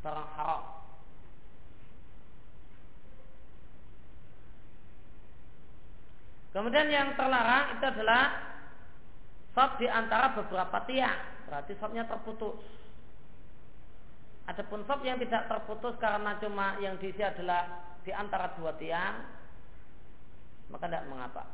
barang 0.00 0.30
haram. 0.36 0.62
Kemudian 6.56 6.88
yang 6.88 7.12
terlarang 7.20 7.76
itu 7.76 7.84
adalah 7.84 8.55
sop 9.56 9.80
di 9.80 9.88
antara 9.88 10.36
beberapa 10.36 10.84
tiang. 10.84 11.48
Berarti 11.48 11.72
sopnya 11.80 12.04
terputus. 12.04 12.60
Adapun 14.44 14.84
sop 14.84 15.00
yang 15.00 15.16
tidak 15.16 15.48
terputus 15.48 15.96
karena 15.96 16.36
cuma 16.36 16.76
yang 16.84 17.00
diisi 17.00 17.24
adalah 17.24 17.96
di 18.04 18.12
antara 18.12 18.52
dua 18.60 18.76
tiang, 18.76 19.24
maka 20.68 20.84
tidak 20.84 21.08
mengapa. 21.08 21.48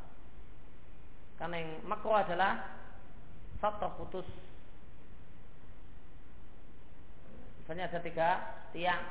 Karena 1.39 1.63
yang 1.63 1.71
makro 1.87 2.19
adalah 2.19 2.75
sop 3.63 3.79
terputus. 3.79 4.27
Misalnya 7.63 7.87
ada 7.87 8.03
tiga 8.03 8.31
tiang, 8.75 9.03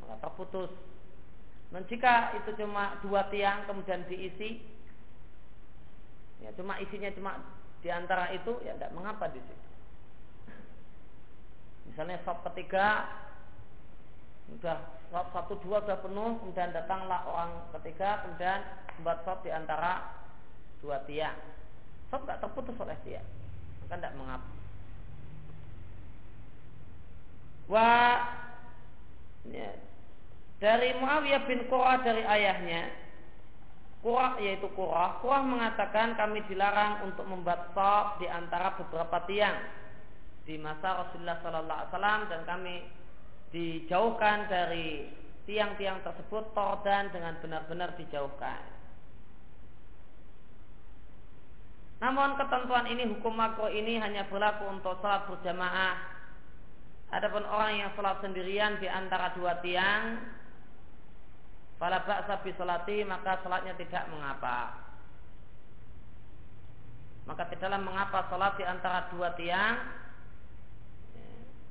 maka 0.00 0.16
terputus. 0.24 0.72
Dan 1.68 1.84
jika 1.92 2.32
itu 2.40 2.56
cuma 2.56 2.96
dua 3.04 3.28
tiang 3.28 3.68
kemudian 3.68 4.08
diisi, 4.08 4.64
ya 6.40 6.50
cuma 6.56 6.80
isinya 6.80 7.12
cuma 7.12 7.36
di 7.80 7.88
antara 7.92 8.32
itu, 8.32 8.56
ya 8.64 8.76
tidak 8.76 8.94
mengapa 8.96 9.28
di 9.30 9.40
situ. 9.40 9.66
Misalnya 11.92 12.18
sop 12.26 12.42
ketiga 12.52 13.08
sudah 14.46 14.78
sop 15.10 15.26
satu 15.34 15.54
dua 15.62 15.82
sudah 15.82 15.98
penuh, 16.02 16.38
kemudian 16.42 16.70
datanglah 16.74 17.22
orang 17.26 17.52
ketiga, 17.78 18.26
kemudian 18.26 18.60
membuat 18.98 19.22
sop 19.22 19.42
di 19.46 19.50
antara 19.54 20.12
dua 20.82 21.02
tiang. 21.06 21.38
Sop 22.10 22.26
tidak 22.26 22.42
terputus 22.42 22.76
oleh 22.78 22.98
dia, 23.06 23.22
maka 23.84 23.94
tidak 23.98 24.14
mengapa. 24.18 24.50
Wah, 27.66 28.18
ya, 29.50 29.74
dari 30.62 30.94
Muawiyah 31.02 31.42
bin 31.50 31.66
Qurah 31.66 31.98
dari 32.06 32.22
ayahnya 32.22 33.05
Qurah 34.06 34.38
yaitu 34.38 34.70
Qurah 34.78 35.18
Qurah 35.18 35.42
mengatakan 35.42 36.14
kami 36.14 36.46
dilarang 36.46 37.10
untuk 37.10 37.26
membuat 37.26 37.74
sop 37.74 38.22
di 38.22 38.30
antara 38.30 38.78
beberapa 38.78 39.18
tiang 39.26 39.58
di 40.46 40.54
masa 40.62 41.02
Rasulullah 41.02 41.42
Sallallahu 41.42 41.74
Alaihi 41.74 41.90
Wasallam 41.90 42.20
dan 42.30 42.40
kami 42.46 42.74
dijauhkan 43.50 44.46
dari 44.46 45.10
tiang-tiang 45.50 46.06
tersebut 46.06 46.54
tordan 46.54 47.10
dengan 47.10 47.34
benar-benar 47.42 47.98
dijauhkan. 47.98 48.62
Namun 51.98 52.38
ketentuan 52.38 52.86
ini 52.86 53.10
hukum 53.10 53.34
makro 53.34 53.66
ini 53.74 53.98
hanya 53.98 54.30
berlaku 54.30 54.70
untuk 54.70 55.02
salat 55.02 55.26
berjamaah. 55.26 55.96
Adapun 57.10 57.42
orang 57.42 57.82
yang 57.82 57.90
salat 57.98 58.22
sendirian 58.22 58.78
di 58.78 58.86
antara 58.86 59.34
dua 59.34 59.58
tiang, 59.66 60.18
pada 61.76 62.00
ba'sa 62.04 62.40
bi 62.40 62.52
salati 62.56 63.04
maka 63.04 63.40
salatnya 63.44 63.76
tidak 63.76 64.08
mengapa. 64.08 64.86
Maka 67.26 67.42
tidaklah 67.50 67.82
mengapa 67.82 68.30
salat 68.30 68.54
di 68.54 68.64
antara 68.64 69.10
dua 69.10 69.34
tiang 69.34 69.76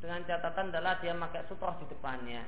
dengan 0.03 0.22
catatan 0.28 0.70
adalah 0.70 0.99
dia 0.99 1.16
pakai 1.16 1.47
sutroh 1.49 1.74
di 1.82 1.86
depannya. 1.89 2.43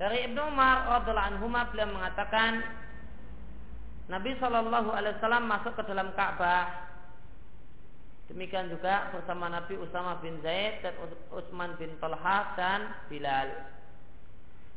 Dari 0.00 0.26
Ibnu 0.26 0.40
Umar 0.40 0.88
radhiallahu 0.98 1.28
anhu 1.36 1.46
beliau 1.46 1.94
mengatakan 1.94 2.64
Nabi 4.10 4.34
Shallallahu 4.40 4.90
Alaihi 4.90 5.14
Wasallam 5.20 5.46
masuk 5.46 5.78
ke 5.78 5.82
dalam 5.86 6.10
Ka'bah. 6.18 6.90
Demikian 8.26 8.72
juga 8.72 9.12
bersama 9.14 9.46
Nabi 9.52 9.78
Usama 9.78 10.18
bin 10.18 10.40
Zaid 10.42 10.82
dan 10.82 10.96
Utsman 11.30 11.76
bin 11.76 11.94
Talha 12.02 12.56
dan 12.56 12.96
Bilal. 13.06 13.52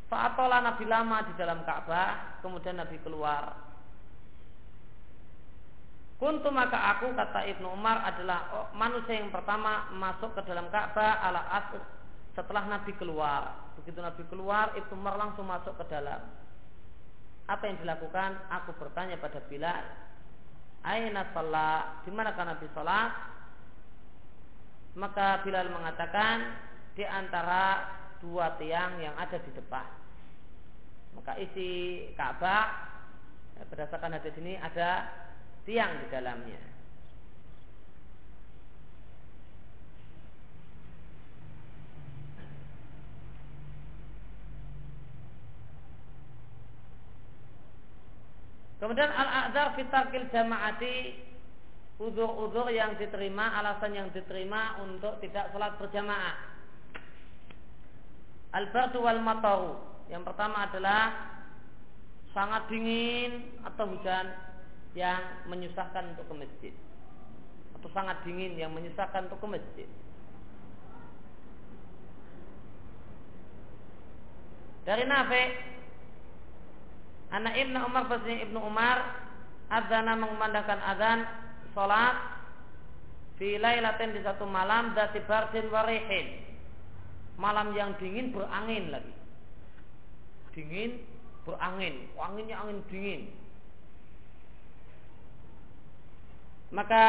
Fa'atola 0.06 0.62
Nabi 0.62 0.86
lama 0.86 1.26
di 1.26 1.34
dalam 1.34 1.66
Ka'bah, 1.66 2.40
kemudian 2.46 2.78
Nabi 2.78 3.02
keluar. 3.02 3.58
Kuntu 6.16 6.48
maka 6.48 6.96
aku 6.96 7.12
kata 7.12 7.44
Ibnu 7.58 7.76
Umar 7.76 8.00
adalah 8.06 8.72
manusia 8.72 9.20
yang 9.20 9.34
pertama 9.34 9.92
masuk 9.92 10.32
ke 10.38 10.42
dalam 10.48 10.72
Ka'bah 10.72 11.20
ala 11.26 11.42
asr 11.60 11.82
setelah 12.38 12.64
Nabi 12.70 12.94
keluar. 12.96 13.74
Begitu 13.82 14.00
Nabi 14.00 14.24
keluar, 14.30 14.78
Ibnu 14.78 14.94
Umar 14.94 15.18
langsung 15.18 15.50
masuk 15.50 15.76
ke 15.82 15.86
dalam. 15.92 16.22
Apa 17.46 17.64
yang 17.66 17.78
dilakukan? 17.82 18.42
Aku 18.62 18.74
bertanya 18.78 19.22
pada 19.22 19.38
Bilal, 19.46 19.86
Aina 20.86 21.30
salat? 21.34 22.06
Di 22.06 22.14
mana 22.14 22.34
kan 22.38 22.46
Nabi 22.54 22.66
salat? 22.74 23.10
Maka 24.96 25.42
Bilal 25.42 25.70
mengatakan 25.74 26.58
di 26.96 27.04
antara 27.04 27.84
dua 28.24 28.56
tiang 28.62 29.00
yang 29.02 29.16
ada 29.18 29.38
di 29.40 29.52
depan. 29.56 29.88
Maka 31.16 31.40
isi 31.40 32.04
Ka'bah 32.20 32.92
berdasarkan 33.72 34.20
hadis 34.20 34.36
ini 34.40 34.60
ada 34.60 35.08
tiang 35.64 36.04
di 36.04 36.08
dalamnya. 36.12 36.76
Kemudian 48.76 49.10
al-a'dzar 49.10 49.74
fitakil 49.74 50.30
jamaati 50.30 51.18
udur-udur 51.98 52.70
yang 52.70 53.00
diterima, 53.00 53.56
alasan 53.58 53.96
yang 53.98 54.10
diterima 54.12 54.84
untuk 54.84 55.18
tidak 55.24 55.50
sholat 55.50 55.74
berjamaah. 55.80 56.55
Al-bardu 58.54 59.02
wal 59.02 59.22
mataru. 59.24 59.74
Yang 60.12 60.24
pertama 60.30 60.70
adalah 60.70 61.34
sangat 62.36 62.68
dingin 62.68 63.64
atau 63.64 63.88
hujan 63.90 64.28
yang 64.94 65.48
menyusahkan 65.48 66.14
untuk 66.14 66.28
ke 66.28 66.36
masjid 66.46 66.74
atau 67.80 67.90
sangat 67.96 68.20
dingin 68.28 68.60
yang 68.60 68.72
menyusahkan 68.76 69.32
untuk 69.32 69.40
ke 69.40 69.48
masjid. 69.60 69.88
Dari 74.86 75.04
Nafi 75.10 75.44
anak 77.34 77.54
Ibnu 77.58 77.80
Umar 77.82 78.04
bahasanya 78.06 78.40
Ibnu 78.46 78.60
Umar 78.62 78.98
adzana 79.74 80.14
mengumandangkan 80.14 80.78
adzan 80.78 81.20
salat 81.74 82.16
fi 83.42 83.58
lailatin 83.58 84.14
di 84.14 84.22
satu 84.22 84.46
malam 84.46 84.94
dati 84.94 85.20
bardin 85.26 85.68
warihin 85.74 86.45
malam 87.36 87.76
yang 87.76 87.94
dingin 88.00 88.32
berangin 88.32 88.92
lagi 88.92 89.14
dingin 90.56 91.04
berangin 91.44 92.08
anginnya 92.16 92.56
angin 92.64 92.80
dingin 92.90 93.22
Maka 96.74 97.04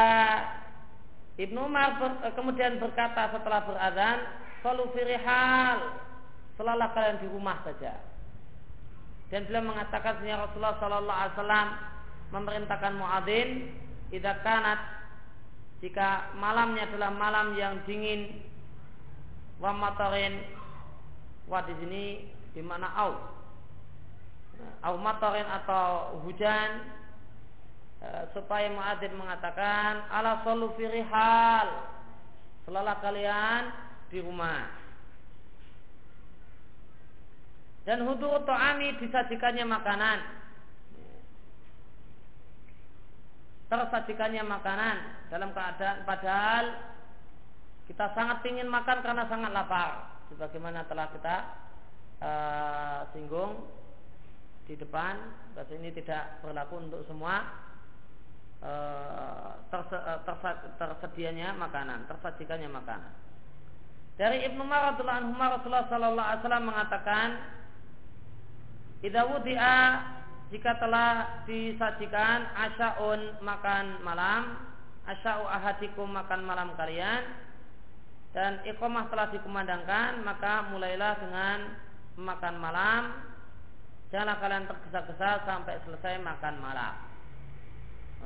Ibnu 1.37 1.59
Umar 1.69 1.99
ber, 2.01 2.13
eh, 2.23 2.33
kemudian 2.39 2.79
berkata 2.81 3.35
setelah 3.35 3.67
berazan, 3.67 4.19
"Salu 4.63 4.89
firihal." 4.95 6.01
Selalah 6.57 6.89
kalian 6.97 7.21
di 7.21 7.29
rumah 7.29 7.61
saja. 7.67 8.01
Dan 9.29 9.45
beliau 9.45 9.69
mengatakan 9.69 10.17
sesungguhnya 10.17 10.41
Rasulullah 10.49 10.79
sallallahu 10.81 11.19
alaihi 11.21 11.35
wasallam 11.37 11.69
memerintahkan 12.33 12.93
muadzin 12.97 13.49
idza 14.09 14.41
kanat 14.41 14.81
jika 15.85 16.33
malamnya 16.41 16.89
adalah 16.89 17.13
malam 17.13 17.53
yang 17.59 17.77
dingin 17.85 18.41
wa 19.61 19.73
matarin. 19.73 20.41
Wa 21.47 21.63
di 21.63 21.75
sini 21.79 22.05
di 22.53 22.63
mana 22.65 22.91
au? 22.97 23.13
Au 24.83 24.95
matarin 24.99 25.47
atau 25.47 26.21
hujan. 26.25 26.97
Eh, 27.97 28.25
supaya 28.37 28.69
muadzin 28.69 29.17
mengatakan 29.17 30.05
ala 30.13 30.45
sallu 30.45 30.73
fi 30.77 30.85
rihal. 30.85 31.69
Selalah 32.69 32.99
kalian 33.01 33.63
di 34.13 34.19
rumah. 34.21 34.87
Dan 37.87 38.03
hudur 38.03 38.43
to'ami 38.43 38.99
disajikannya 38.99 39.63
makanan. 39.63 40.19
Tersajikannya 43.71 44.43
makanan 44.43 44.97
dalam 45.31 45.51
keadaan 45.55 46.03
padahal 46.03 46.65
kita 47.87 48.13
sangat 48.19 48.43
ingin 48.47 48.67
makan 48.67 48.99
karena 49.03 49.25
sangat 49.31 49.51
lapar. 49.55 50.19
Sebagaimana 50.27 50.83
telah 50.91 51.07
kita 51.15 51.37
uh, 52.19 53.01
singgung 53.15 53.63
di 54.67 54.75
depan, 54.75 55.15
bahasa 55.55 55.73
ini 55.79 55.95
tidak 55.95 56.43
berlaku 56.43 56.83
untuk 56.83 57.07
semua 57.07 57.47
uh, 58.59 59.55
terse, 59.71 59.95
uh, 59.95 60.21
tersa, 60.27 60.51
tersedianya 60.83 61.55
makanan, 61.55 62.11
tersajikannya 62.11 62.67
makanan. 62.67 63.13
Dari 64.19 64.43
Ibnu 64.51 64.67
Umar 64.67 64.97
radhiyallahu 64.97 65.21
anhu 65.23 65.39
Rasulullah 65.39 65.87
sallallahu 65.87 66.27
alaihi 66.27 66.43
wasallam 66.43 66.67
mengatakan 66.67 67.29
Idza 69.05 69.23
wudi'a 69.29 69.79
jika 70.49 70.81
telah 70.81 71.45
disajikan 71.45 72.49
asyaun 72.57 73.39
makan 73.45 74.01
malam, 74.01 74.57
asya'u 75.05 75.45
ahadikum 75.47 76.11
makan 76.11 76.43
malam 76.49 76.73
kalian 76.75 77.46
dan 78.37 78.61
iqamah 78.69 79.09
telah 79.09 79.33
dikumandangkan, 79.33 80.21
maka 80.21 80.69
mulailah 80.69 81.17
dengan 81.25 81.73
makan 82.21 82.61
malam. 82.61 83.03
Janganlah 84.13 84.37
kalian 84.45 84.69
tergesa-gesa 84.69 85.49
sampai 85.49 85.81
selesai 85.89 86.21
makan 86.21 86.61
malam. 86.61 86.95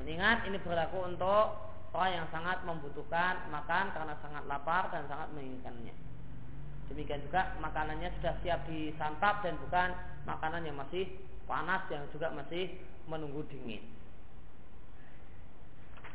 Ingat 0.03 0.51
ini 0.51 0.59
berlaku 0.67 1.07
untuk 1.07 1.55
orang 1.95 2.11
yang 2.11 2.27
sangat 2.35 2.59
membutuhkan 2.67 3.47
makan 3.55 3.95
karena 3.95 4.19
sangat 4.19 4.43
lapar 4.51 4.91
dan 4.91 5.07
sangat 5.07 5.31
menginginkannya. 5.31 5.95
Demikian 6.91 7.23
juga 7.31 7.55
makanannya 7.63 8.11
sudah 8.19 8.35
siap 8.43 8.67
disantap 8.67 9.47
dan 9.47 9.55
bukan 9.63 9.95
makanan 10.27 10.67
yang 10.67 10.75
masih 10.75 11.07
panas 11.47 11.87
yang 11.87 12.03
juga 12.11 12.35
masih 12.35 12.83
menunggu 13.07 13.47
dingin. 13.47 13.87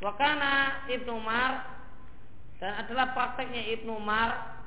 Wakana 0.04 0.84
Ibnu 0.84 1.16
Umar 1.16 1.64
dan 2.56 2.72
adalah 2.80 3.12
prakteknya 3.12 3.62
Ibnu 3.80 3.96
Umar 3.96 4.58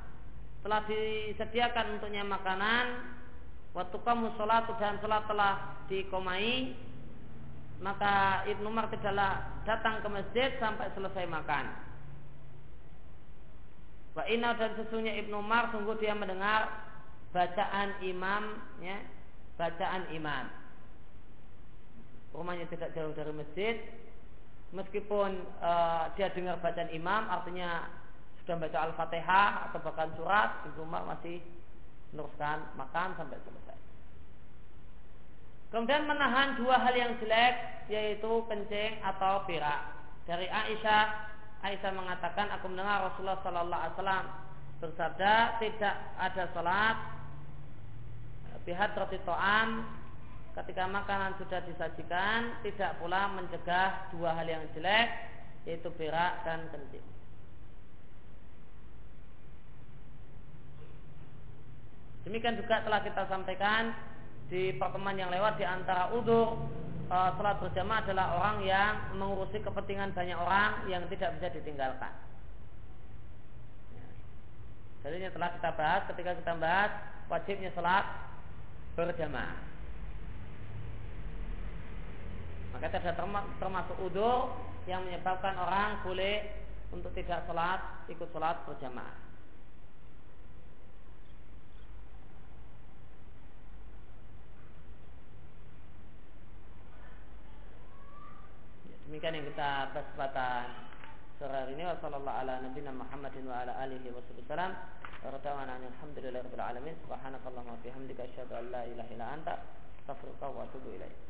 telah 0.60 0.84
disediakan 0.86 1.98
untuknya 1.98 2.22
makanan 2.22 2.86
waktu 3.74 3.96
kamu 4.02 4.34
sholat 4.36 4.68
dan 4.78 5.00
sholat 5.02 5.24
telah 5.26 5.82
dikomai 5.90 6.76
maka 7.80 8.44
Ibnu 8.46 8.66
Umar 8.68 8.92
tidaklah 8.92 9.62
datang 9.64 10.04
ke 10.04 10.08
masjid 10.12 10.52
sampai 10.60 10.92
selesai 10.92 11.24
makan 11.26 11.90
Wa 14.14 14.26
inna 14.26 14.58
dan 14.58 14.74
sesungguhnya 14.74 15.14
Ibnu 15.22 15.38
Umar 15.38 15.70
sungguh 15.70 15.94
dia 16.02 16.14
mendengar 16.18 16.66
bacaan 17.30 17.94
imam 18.02 18.58
ya, 18.82 18.98
bacaan 19.54 20.10
imam. 20.10 20.50
Rumahnya 22.34 22.66
tidak 22.70 22.90
jauh 22.94 23.14
dari 23.14 23.32
masjid. 23.34 23.76
Meskipun 24.70 25.30
uh, 25.58 26.14
dia 26.14 26.30
dengar 26.30 26.62
bacaan 26.62 26.90
imam 26.94 27.26
artinya 27.26 27.90
sudah 28.42 28.54
baca 28.54 28.78
Al-Fatihah 28.86 29.70
atau 29.70 29.78
bahkan 29.82 30.10
surat, 30.14 30.62
Ibnu 30.70 30.86
Umar 30.86 31.02
masih 31.10 31.42
meneruskan 32.14 32.70
makan 32.78 33.18
sampai 33.18 33.38
selesai. 33.42 33.78
Kemudian 35.70 36.06
menahan 36.06 36.58
dua 36.58 36.82
hal 36.82 36.94
yang 36.94 37.14
jelek 37.22 37.86
yaitu 37.90 38.30
kencing 38.46 38.98
atau 39.02 39.46
pirak. 39.46 39.90
Dari 40.26 40.46
Aisyah 40.46 41.30
Aisyah 41.60 41.92
mengatakan 41.92 42.48
aku 42.54 42.72
mendengar 42.72 43.10
Rasulullah 43.10 43.42
Sallallahu 43.42 43.82
Alaihi 43.82 44.30
bersabda 44.80 45.60
tidak 45.60 45.94
ada 46.16 46.44
salat 46.56 46.96
bihat 48.64 48.96
roti 48.96 49.20
to'am 49.28 49.84
ketika 50.60 50.84
makanan 50.84 51.32
sudah 51.40 51.64
disajikan 51.64 52.60
tidak 52.60 53.00
pula 53.00 53.32
mencegah 53.32 54.12
dua 54.12 54.36
hal 54.36 54.44
yang 54.44 54.64
jelek 54.76 55.08
yaitu 55.64 55.88
berak 55.96 56.44
dan 56.44 56.68
kencing. 56.68 57.04
Demikian 62.28 62.60
juga 62.60 62.84
telah 62.84 63.00
kita 63.00 63.24
sampaikan 63.32 63.96
di 64.52 64.76
pertemuan 64.76 65.16
yang 65.16 65.32
lewat 65.32 65.56
di 65.56 65.64
antara 65.64 66.12
udur 66.12 66.60
uh, 67.08 67.30
sholat 67.40 67.56
berjamaah 67.64 68.04
adalah 68.04 68.26
orang 68.36 68.56
yang 68.68 68.92
mengurusi 69.16 69.64
kepentingan 69.64 70.12
banyak 70.12 70.36
orang 70.36 70.84
yang 70.92 71.08
tidak 71.08 71.40
bisa 71.40 71.48
ditinggalkan. 71.56 72.12
Jadi 75.00 75.14
ini 75.16 75.32
telah 75.32 75.56
kita 75.56 75.70
bahas 75.72 76.02
ketika 76.12 76.36
kita 76.36 76.52
bahas 76.60 76.92
wajibnya 77.32 77.72
sholat 77.72 78.04
berjamaah. 79.00 79.69
Maka 82.70 82.86
tidak 82.90 83.18
termasuk 83.58 83.96
udur 84.00 84.54
yang 84.86 85.04
menyebabkan 85.04 85.54
orang 85.58 86.00
boleh 86.06 86.46
untuk 86.90 87.14
tidak 87.14 87.46
sholat 87.46 87.80
ikut 88.10 88.28
sholat 88.34 88.62
berjamaah. 88.66 89.30
Demikian 99.10 99.42
yang 99.42 99.46
kita 99.50 99.90
bahas 99.90 100.06
pada 100.14 100.48
sore 101.34 101.50
hari 101.50 101.74
ini. 101.74 101.82
Wassalamualaikum 101.82 102.30
ala 102.30 102.62
nabiyina 102.62 102.94
Muhammadin 102.94 103.42
wa 103.42 103.66
ala 103.66 103.74
alhamdulillahi 105.82 106.46
rabbil 106.46 106.62
alamin. 106.62 106.94
Subhanakallahumma 107.02 107.82
bihamdika 107.82 108.22
asyhadu 108.30 108.54
an 108.54 108.64
la 108.70 108.82
ilaha 108.86 109.10
illa 109.10 109.26
anta 109.34 109.54
astaghfiruka 110.06 110.46
wa 110.46 110.62
atubu 110.62 110.94
ilaik. 110.94 111.29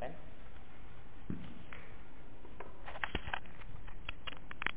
repent 0.00 0.27